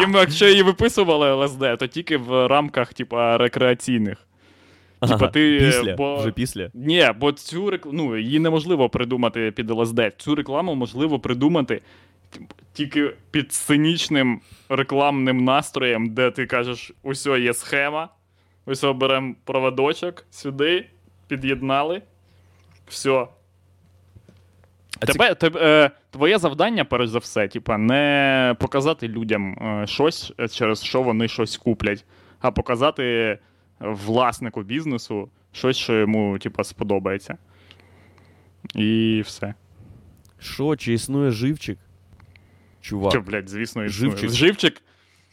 [0.01, 4.19] Їм, якщо її виписували ЛСД, то тільки в рамках, типа, рекреаційних.
[5.07, 6.70] Типа, ти, після, бо- вже після.
[6.74, 10.00] Ні, бо цю рекламу, ну, її неможливо придумати під ЛСД.
[10.16, 11.82] Цю рекламу можливо придумати
[12.72, 18.09] тільки під сценічним рекламним настроєм, де ти кажеш, усьо є схема,
[18.66, 20.86] ось беремо проводочок сюди,
[21.28, 22.02] під'єднали.
[22.88, 23.26] Все.
[25.00, 30.32] А Тебе, тебе, е, твоє завдання, перш за все, типа, не показати людям е, щось,
[30.40, 32.05] е, через що вони щось куплять,
[32.40, 33.38] а показати
[33.85, 37.39] власнику бізнесу щось, що йому, типа, сподобається.
[38.74, 39.55] І все.
[40.39, 41.78] Що, чи існує живчик?
[42.80, 43.12] Чувак.
[43.12, 44.16] Що, блядь, звісно, існує.
[44.16, 44.30] Живчик.
[44.30, 44.82] Живчик.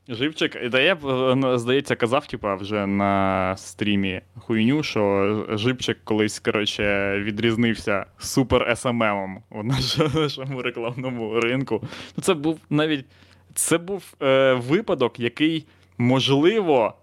[0.07, 6.39] Живчик, да я б, е, здається, казав, типа, вже на стрімі хуйню, що Живчик колись,
[6.39, 9.63] коротше, відрізнився супер СММом у
[10.13, 11.83] нашому рекламному ринку.
[12.17, 13.05] Ну, це був навіть
[13.53, 15.65] це був е, випадок, який,
[15.97, 16.93] можливо,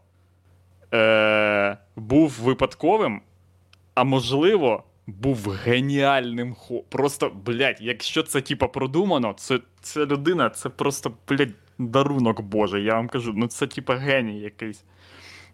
[0.94, 3.20] е, був випадковим,
[3.94, 6.82] а можливо, був геніальним хо.
[6.88, 12.84] Просто, блядь, якщо це типа продумано, це, це людина, це просто, блядь, дарунок Божий.
[12.84, 14.84] Я вам кажу, ну це типа геній якийсь.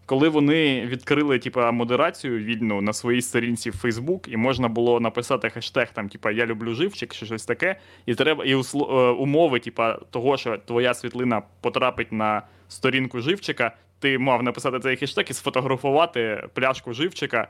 [0.07, 5.49] Коли вони відкрили типа, модерацію вільну на своїй сторінці в Facebook, і можна було написати
[5.49, 7.75] хештег там, типа Я люблю живчик чи щось таке,
[8.05, 13.75] і треба і усло- е, умови, типа, того, що твоя світлина потрапить на сторінку живчика,
[13.99, 17.47] ти мав написати цей хештег і сфотографувати пляшку живчика.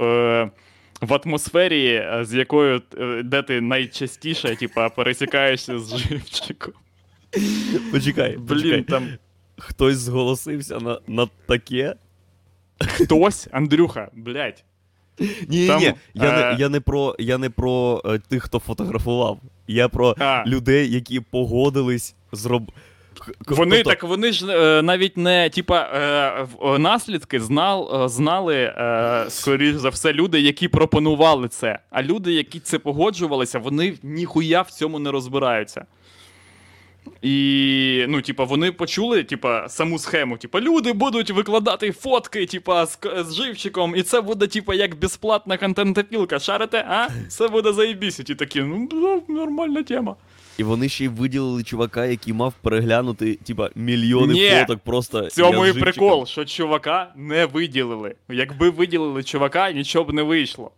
[0.00, 0.50] Е,
[1.00, 6.72] в атмосфері, е, з якою е, де ти найчастіше, типа, пересікаєшся з живчиком.
[7.92, 8.82] Почекай, Блін, почекай.
[8.82, 9.08] там
[9.58, 11.94] Хтось зголосився на, на таке.
[12.80, 14.64] хтось, Андрюха, блядь.
[15.48, 18.58] Ні, Там, ні, я, е, не, я не про, я не про е, тих, хто
[18.58, 19.40] фотографував.
[19.68, 20.44] Я про А.
[20.46, 22.72] людей, які погодились зроб...
[23.46, 25.98] Вони так вони ж е, навіть не типа е,
[26.62, 28.74] е, наслідки знал, знали,
[29.28, 31.78] скоріш за все, люди, які пропонували це.
[31.90, 35.84] А люди, які це погоджувалися, вони ніхуя в цьому не розбираються.
[37.22, 40.36] І, ну, типа, вони почули, типа, саму схему.
[40.36, 45.56] Типа, люди будуть викладати фотки, типа, з, з живчиком, і це буде, типа, як безплатна
[45.56, 46.38] контентопілка.
[46.38, 47.08] Шарите, а?
[47.28, 48.20] Все буде заєбісь.
[48.20, 50.16] І такі, ну, нормальна тема.
[50.58, 55.26] І вони ще й виділили чувака, який мав переглянути, типа, мільйони Ні, фоток просто.
[55.26, 58.14] В цьому і прикол, що чувака не виділили.
[58.28, 60.70] Якби виділили чувака, нічого б не вийшло.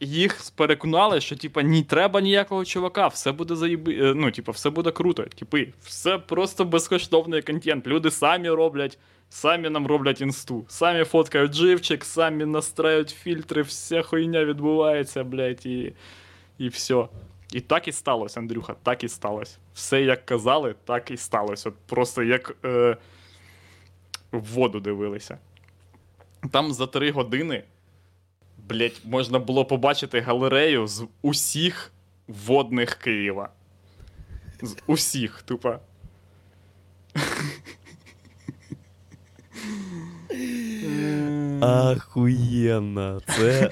[0.00, 3.94] Їх переконали, що типа ні треба ніякого чувака, все буде заєби...
[3.94, 5.22] е, ну, типа, все буде круто.
[5.22, 7.86] Типи, все просто безкоштовний контент.
[7.86, 14.44] Люди самі роблять, самі нам роблять інсту, самі фоткають живчик, самі настраюють фільтри, вся хуйня
[14.44, 15.92] відбувається, блядь, і,
[16.58, 17.06] і все.
[17.52, 19.58] І так і сталося, Андрюха, так і сталося.
[19.74, 21.68] Все як казали, так і сталося.
[21.68, 22.96] От просто як е,
[24.32, 25.38] в воду дивилися.
[26.50, 27.64] Там за три години,
[28.68, 31.92] блять, можна було побачити галерею з усіх
[32.28, 33.48] водних Києва.
[34.62, 35.78] З усіх, тупо.
[41.60, 43.20] Ахуєнно.
[43.26, 43.70] Це.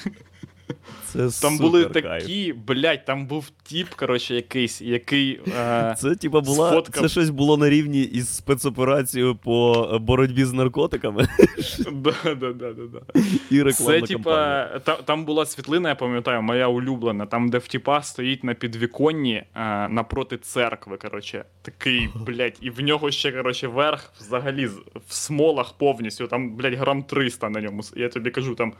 [1.04, 2.22] Це Там були супер кайф.
[2.22, 5.40] такі, блять, там був тіп, коротше, якийсь, який.
[5.58, 6.70] Е, Це типа була.
[6.70, 7.02] сфоткав.
[7.02, 11.28] Це щось було на рівні із спецоперацією по е, боротьбі з наркотиками
[11.92, 13.20] да, да, да, да, да.
[13.50, 17.66] і рекламна Це, типа, та, там була світлина, я пам'ятаю, моя улюблена, там, де в
[17.68, 21.44] тіпа стоїть на підвіконні а, напроти церкви, коротше.
[21.62, 24.66] Такий, блядь, і в нього ще, коротше, верх взагалі
[25.08, 27.82] в смолах повністю, там, блядь, грам 300 на ньому.
[27.96, 28.72] Я тобі кажу, там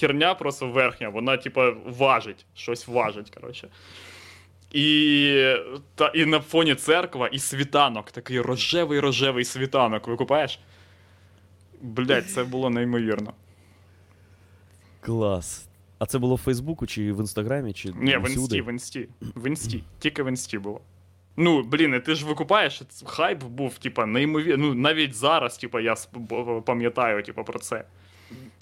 [0.00, 3.68] херня просто верхня, вона, типа, важить, щось важить, коротше.
[4.72, 5.54] І,
[5.94, 10.60] та, і на фоні церква, і світанок, такий рожевий-рожевий світанок, викупаєш?
[11.80, 13.32] Блять, це було неймовірно.
[15.00, 15.68] Клас.
[15.98, 19.08] А це було в Фейсбуку чи в Інстаграмі, чи Ні, в інсті, в інсті.
[19.20, 19.84] В інсті.
[19.98, 20.80] Тільки в інсті було.
[21.36, 24.66] Ну, блін, і ти ж викупаєш, хайп був, типа, неймовірно.
[24.66, 25.94] Ну, навіть зараз, типа, я
[26.64, 27.84] пам'ятаю, типа, про це.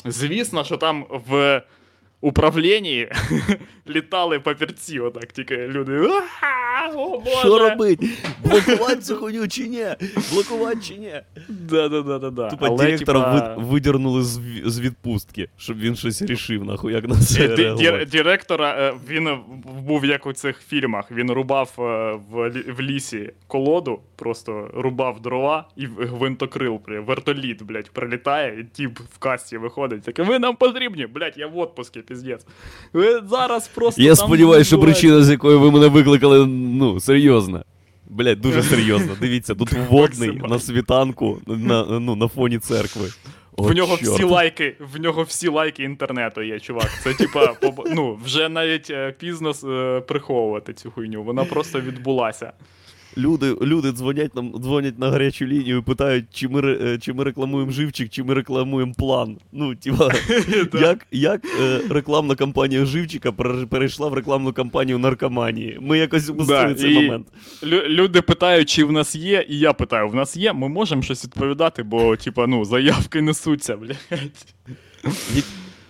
[0.04, 1.62] Звісно, що там в
[2.26, 3.08] управлінні
[3.88, 5.98] літали папірці, отак, тільки люди.
[6.94, 7.36] О, Боже!
[7.36, 8.00] Що робить?
[8.44, 9.86] Блокувати цю хуйню чи ні?
[10.32, 11.12] Блокувати чи ні?
[11.48, 12.48] Да-да-да-да-да.
[12.50, 17.16] Тупо Але, директора типа, видернули з, з відпустки, щоб він щось рішив, нахуй, як на
[17.20, 18.04] це ди- реагувати.
[18.04, 19.38] Директора е, він
[19.86, 21.10] був як у цих фільмах.
[21.12, 21.82] Він рубав е,
[22.30, 29.18] в, в лісі колоду, просто рубав дрова і гвинтокрил, вертоліт, блядь, прилітає, і тіп в
[29.18, 30.02] касті виходить.
[30.02, 32.46] Таке, ви нам потрібні, блядь, я в отпуску, піздець.
[32.92, 34.02] Ви зараз просто.
[34.02, 37.64] Я сподіваюся, що причина, з якої ви мене викликали, ну, серйозна.
[38.08, 39.16] Блять, дуже серйозно.
[39.20, 43.08] Дивіться, тут водний на світанку на, ну, на фоні церкви.
[43.56, 44.10] О, В нього чорт.
[44.10, 46.90] всі лайки, в нього всі лайки інтернету є, чувак.
[47.04, 47.54] Це типа,
[47.94, 51.22] ну, вже навіть е, пізно е, приховувати цю хуйню.
[51.22, 52.52] Вона просто відбулася.
[53.18, 57.24] Люди, люди дзвонять нам, дзвонять на гарячу лінію і питають, чи ми, е, чи ми
[57.24, 59.38] рекламуємо живчик, чи ми рекламуємо план.
[59.52, 60.10] Ну, типа,
[60.80, 63.32] як, як е, рекламна кампанія живчика
[63.70, 65.78] перейшла в рекламну кампанію наркоманії.
[65.80, 67.26] Ми якось упустили Да, цей момент.
[67.62, 71.02] Лю- люди питають, чи в нас є, і я питаю: в нас є, ми можемо
[71.02, 74.54] щось відповідати, бо, типа, ну, заявки несуться, блядь.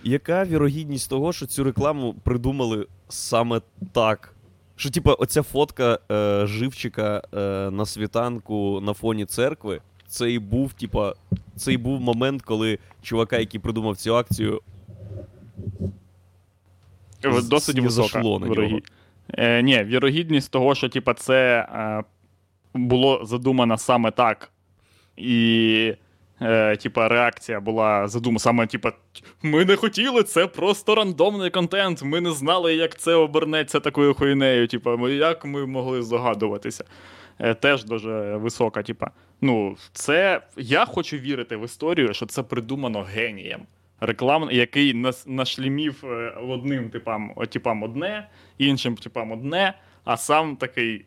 [0.03, 3.61] Яка вірогідність того, що цю рекламу придумали саме
[3.93, 4.33] так?
[4.77, 7.37] Що, типа, оця фотка е, живчика е,
[7.71, 11.13] на світанку на фоні церкви, це і був, типа,
[11.55, 14.61] це і був момент, коли чувака, який придумав цю акцію,
[17.43, 18.19] Досить висока.
[18.19, 18.79] на вірогі- нього.
[19.33, 22.03] Е, ні, вірогідність того, що, типа, це е,
[22.73, 24.51] було задумано саме так.
[25.17, 25.93] І.
[26.41, 28.91] Е, типа, реакція була задумана саме, типа,
[29.43, 32.03] ми не хотіли, це просто рандомний контент.
[32.03, 34.67] Ми не знали, як це обернеться такою хуйнею.
[34.67, 36.85] Типа, як ми могли здогадуватися.
[37.39, 38.83] Е, теж дуже висока.
[38.83, 39.11] Типа,
[39.41, 43.61] ну, це я хочу вірити в історію, що це придумано генієм.
[43.99, 49.73] Реклам, який нас, нашлімів е, одним типам, типам одне, іншим типам одне,
[50.03, 51.05] а сам такий.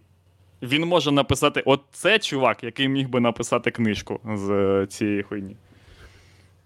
[0.63, 5.57] Він може написати: от це чувак, який міг би написати книжку з е, цієї хуйні.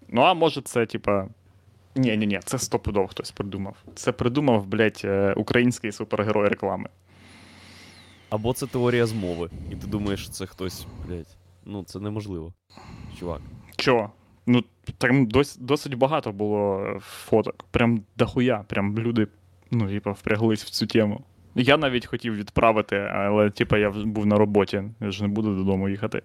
[0.07, 1.27] Ну, а може, це, типа.
[1.95, 3.75] Ні, ні, ні, це стопудов хтось придумав.
[3.95, 6.89] Це придумав, блядь, е, український супергерой реклами.
[8.29, 9.49] або це теорія змови.
[9.71, 12.53] І ти думаєш, що це хтось, блядь, ну це неможливо.
[13.19, 13.41] Чувак.
[13.75, 14.09] Чо?
[14.47, 14.63] Ну,
[14.97, 17.65] там дос, досить багато було фоток.
[17.71, 18.65] Прям дохуя.
[18.67, 19.27] Прям люди,
[19.71, 21.23] ну, типа, впряглись в цю тему.
[21.55, 25.89] Я навіть хотів відправити, але, типа, я був на роботі, я ж не буду додому
[25.89, 26.21] їхати.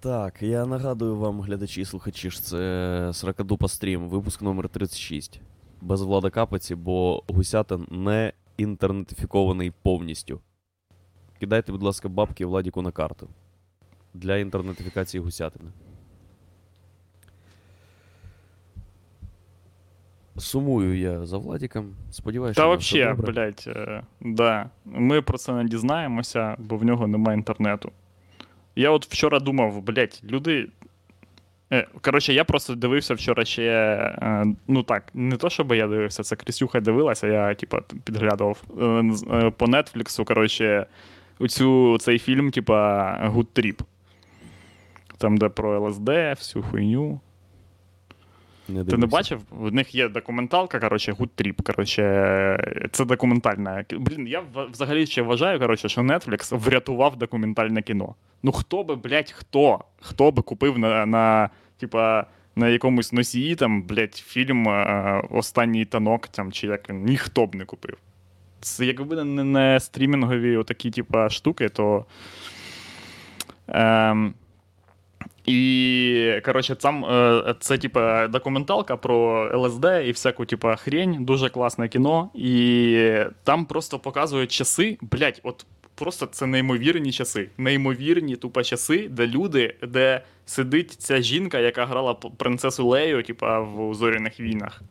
[0.00, 5.40] Так, я нагадую вам, глядачі і слухачі, що це Сракадупа стрім, випуск номер 36.
[5.80, 10.40] Без влада капиці, бо Гусятин не інтернетифікований повністю.
[11.40, 13.28] Кидайте, будь ласка, бабки Владіку на карту.
[14.14, 15.70] Для інтернетифікації гусятини.
[20.38, 21.94] Сумую я за Владіком.
[22.10, 24.70] Сподіваюся, Та що нього взагалі, блядь, е, да.
[24.84, 27.92] Ми про це не дізнаємося, бо в нього немає інтернету.
[28.76, 30.68] Я от вчора думав, блядь, люди.
[31.72, 33.62] Е, Коротше, я просто дивився вчора ще.
[34.22, 38.84] е, Ну так, не то, щоб я дивився, це Крістюха дивилася, я типа підглядував е,
[39.36, 40.86] е, по Нетфліксу, коротше,
[41.38, 43.02] оцю, цей фільм, типа
[43.34, 43.80] Good Trip.
[45.18, 47.20] Там, де про ЛСД, всю хуйню.
[48.68, 49.40] Не Ти не бачив?
[49.50, 51.62] В них є документалка, коротше, Good Trip.
[51.62, 53.84] Коротше, це документальна.
[53.90, 54.42] Блін, я
[54.72, 58.14] взагалі ще вважаю, коротше, що Netflix врятував документальне кіно.
[58.42, 59.84] Ну хто би, блядь, хто?
[60.00, 66.28] Хто би купив на, на типа, на якомусь носії, там, блядь, фільм е, Останній танок
[66.28, 67.96] там, чи як він, ніхто б не купив.
[68.60, 72.04] Це якби не, не стрімінгові отакі, типа, штуки, то.
[73.68, 74.34] Ем,
[75.46, 77.06] і, коротше, там
[77.60, 82.30] це, типа, документалка про ЛСД і всяку, типа, хрень, дуже класне кіно.
[82.34, 87.48] І там просто показують часи, блядь, от просто це неймовірні часи.
[87.58, 93.94] Неймовірні тупо часи, де люди, де сидить ця жінка, яка грала принцесу Лею, типа, в
[93.94, 94.82] зоряних війнах.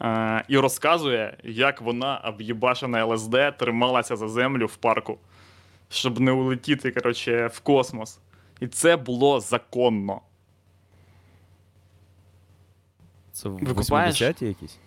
[0.00, 5.18] Е, і розказує, як вона, об'єбашена ЛСД, трималася за землю в парку,
[5.88, 8.18] щоб не улетіти, коротше, в космос.
[8.64, 10.20] І це було законно.
[13.32, 14.22] Це в Викупаєш?
[14.22, 14.78] 80-ті якісь?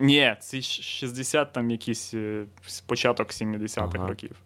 [0.00, 2.44] Ні, ці 60 там якийсь е,
[2.86, 4.08] початок 70-х Ага.
[4.08, 4.36] років.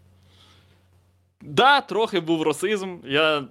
[1.40, 2.96] Да, трохи був расизм.
[3.04, 3.44] Я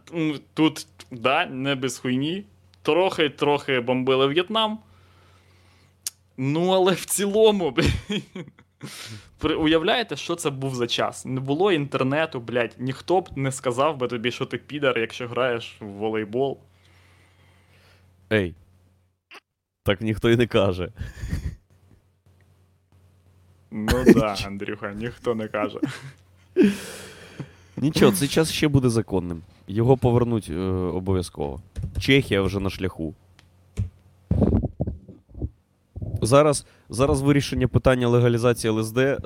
[0.54, 2.44] тут, да, не без хуйні.
[2.82, 4.80] Трохи, трохи бомбили В'єтнам.
[6.38, 7.92] Ну, але в цілому, блін.
[9.44, 11.26] Уявляєте, що це був за час?
[11.26, 12.76] Не було інтернету, блядь.
[12.80, 16.60] Ніхто б не сказав би тобі, що ти підар, якщо граєш в волейбол.
[18.34, 18.56] Ей.
[19.84, 20.92] Так ніхто й не каже.
[23.72, 25.80] Ну да, Андрюха, ніхто не каже.
[27.78, 29.42] Нічого, цей час ще буде законним.
[29.68, 31.62] Його повернуть е, обов'язково.
[32.00, 33.14] Чехія вже на шляху.
[36.26, 39.18] Зараз, зараз вирішення питання легалізації ЛСД е,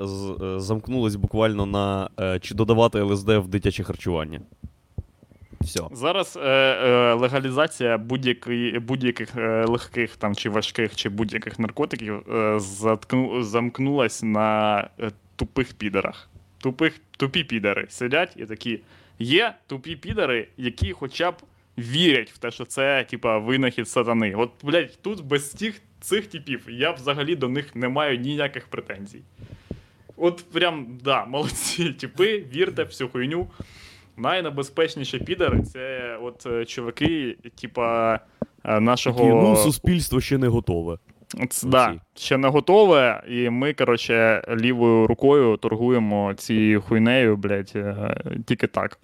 [0.56, 4.40] замкнулось буквально на е, чи додавати ЛСД в дитяче харчування.
[5.60, 5.80] Все.
[5.92, 13.42] Зараз е, е, легалізація будь-яких е, легких там, чи важких, чи будь-яких наркотиків е, заткну,
[13.42, 16.28] замкнулась на е, тупих підерах.
[16.58, 18.80] Тупих, тупі підери сидять і такі.
[19.18, 21.34] Є тупі підери, які хоча б
[21.80, 24.34] вірять в те, що це типа винахід сатани.
[24.34, 29.22] От, блядь, тут без цих, цих типів я взагалі до них не маю ніяких претензій.
[30.16, 33.46] От прям, да, молодці, типи, вірте всю хуйню.
[34.16, 38.20] Найнебезпечніші підари це от е, чуваки, типа
[38.64, 39.18] е, нашого.
[39.18, 40.98] Такі, ну, суспільство ще не готове.
[41.48, 48.16] Ц- да, ще не готове, і ми, коротше, лівою рукою торгуємо цією хуйнею, блядь, е,
[48.46, 48.98] тільки так.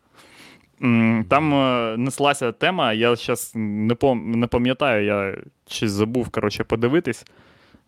[1.29, 5.37] Там е, неслася тема, я зараз не, пом- не пам'ятаю, я
[5.69, 7.25] щось забув, коротше, подивитись.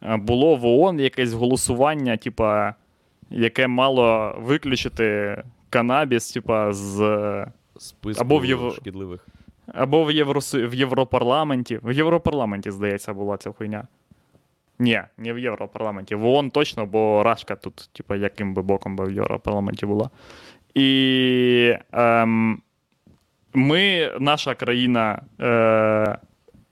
[0.03, 2.75] Е, Було в ООН якесь голосування, типа,
[3.31, 5.37] яке мало виключити
[5.71, 7.47] канабіс, типа, з
[7.79, 9.27] Списку Або в Євро- шкідливих.
[9.75, 10.69] або в, Євросу...
[10.69, 11.81] в Європарламенті.
[11.83, 13.87] В Європарламенті, здається, була ця хуйня.
[14.79, 16.15] Ні, не в Європарламенті.
[16.15, 20.11] В ООН точно, бо Рашка тут, типу, яким би боком би в Європарламенті була.
[20.75, 22.63] І ем,
[23.59, 26.19] ми, наша країна, е,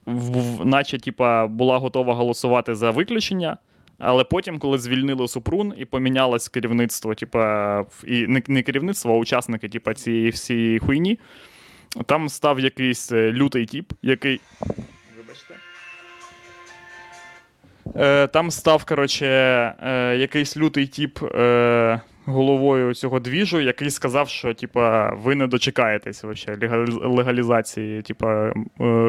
[0.05, 3.57] в, наче, типа, була готова голосувати за виключення.
[3.99, 9.69] Але потім, коли звільнили Супрун і помінялось керівництво, типа, і не, не керівництво, а учасники,
[9.69, 11.19] типа, цієї всієї хуйні,
[12.05, 14.39] там став якийсь е, лютий тіп, який.
[17.95, 24.53] Е, там став, коротше, е, якийсь лютий тіп е, головою цього двіжу, який сказав, що
[24.53, 26.57] типа, ви не дочекаєтесь вообще,
[27.01, 28.53] легалізації типа,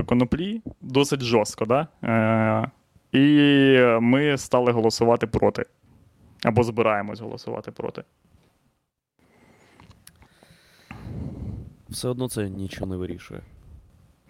[0.06, 2.70] коноплі досить жорстко, да?
[3.12, 5.64] І ми стали голосувати проти.
[6.44, 8.02] Або збираємось голосувати проти.
[11.88, 13.40] Все одно це нічого не вирішує.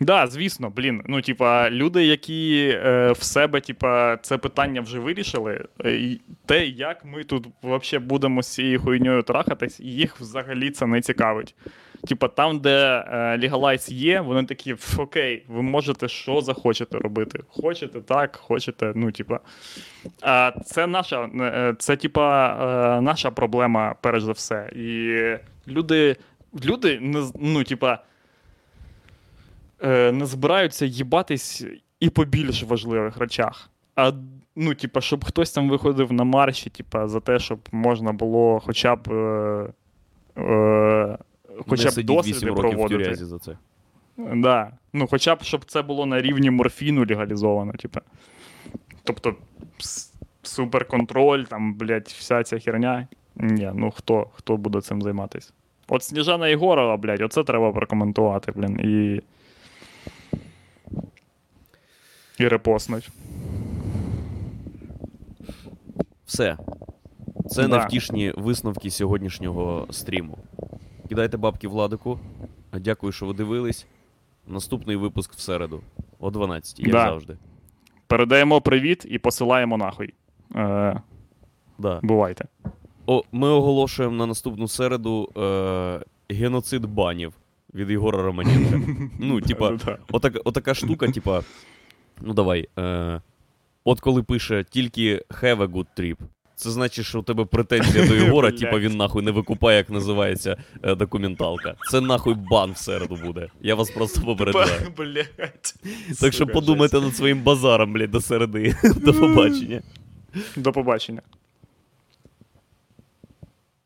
[0.00, 1.02] Да, звісно, блін.
[1.06, 7.04] Ну, типа, люди, які е, в себе, типа, це питання вже вирішили, е, те, як
[7.04, 11.54] ми тут взагалі будемо з цією хуйньою трахатись, їх взагалі це не цікавить.
[12.08, 13.50] Типа, там, де е,
[13.88, 17.40] є, вони такі, окей, ви можете що захочете робити.
[17.48, 19.40] Хочете так, хочете, ну, типа.
[20.22, 22.48] А це наша, е, це, типа,
[22.98, 24.70] е, наша проблема, перш за все.
[24.76, 25.18] І
[25.68, 26.16] Люди,
[26.64, 26.98] люди
[27.40, 27.98] ну, типа,
[30.12, 31.64] не збираються їбатись
[32.00, 33.70] і по більш важливих речах.
[33.96, 34.12] А
[34.56, 38.96] ну, типа, щоб хтось там виходив на марші, типа, за те, щоб можна було хоча
[38.96, 39.12] б.
[39.12, 39.72] Е,
[40.42, 41.18] е,
[41.68, 43.14] хоча не б досліди 8 років в проводити.
[43.14, 43.56] за це.
[44.16, 44.70] Да.
[44.92, 48.00] Ну, хоча б, щоб це було на рівні морфіну легалізовано, типу.
[49.04, 49.34] Тобто,
[50.42, 53.08] суперконтроль, там, блядь, вся ця херня.
[53.36, 55.52] Ні, ну хто, хто буде цим займатися?
[55.88, 59.22] От Сніжана Єгорова, блядь, оце треба прокоментувати, блін, і.
[62.38, 63.10] І репостнуть.
[66.26, 66.56] Все.
[67.50, 67.68] Це Да.
[67.78, 70.38] невтішні висновки сьогоднішнього стріму.
[71.08, 72.18] Кидайте бабки Владику.
[72.72, 73.86] Дякую, що ви дивились.
[74.46, 75.80] Наступний випуск в середу
[76.18, 77.04] о 12, як Да.
[77.08, 77.36] завжди.
[78.06, 80.14] Передаємо привіт і посилаємо нахуй.
[80.56, 81.00] Е,
[81.78, 82.00] Да.
[82.02, 82.44] бувайте.
[83.06, 87.32] О, ми оголошуємо на наступну середу е, геноцид банів
[87.74, 88.80] від Єгора Романенка.
[89.18, 89.78] Ну, типа,
[90.44, 91.42] отака штука, типа.
[92.20, 92.68] Ну давай.
[92.78, 93.20] Е,
[93.84, 96.16] от коли пише тільки have a good trip.
[96.58, 100.56] Це значить, що у тебе претензія до Єгора, типа він нахуй не викупає, як називається
[100.82, 101.74] е, документалка.
[101.90, 103.48] Це нахуй бан в середу буде.
[103.60, 104.92] Я вас просто попереджаю.
[104.96, 105.74] Блять.
[106.20, 108.74] Так що подумайте над своїм базаром, блядь, до середи.
[108.96, 109.82] До побачення.
[110.56, 111.22] До побачення.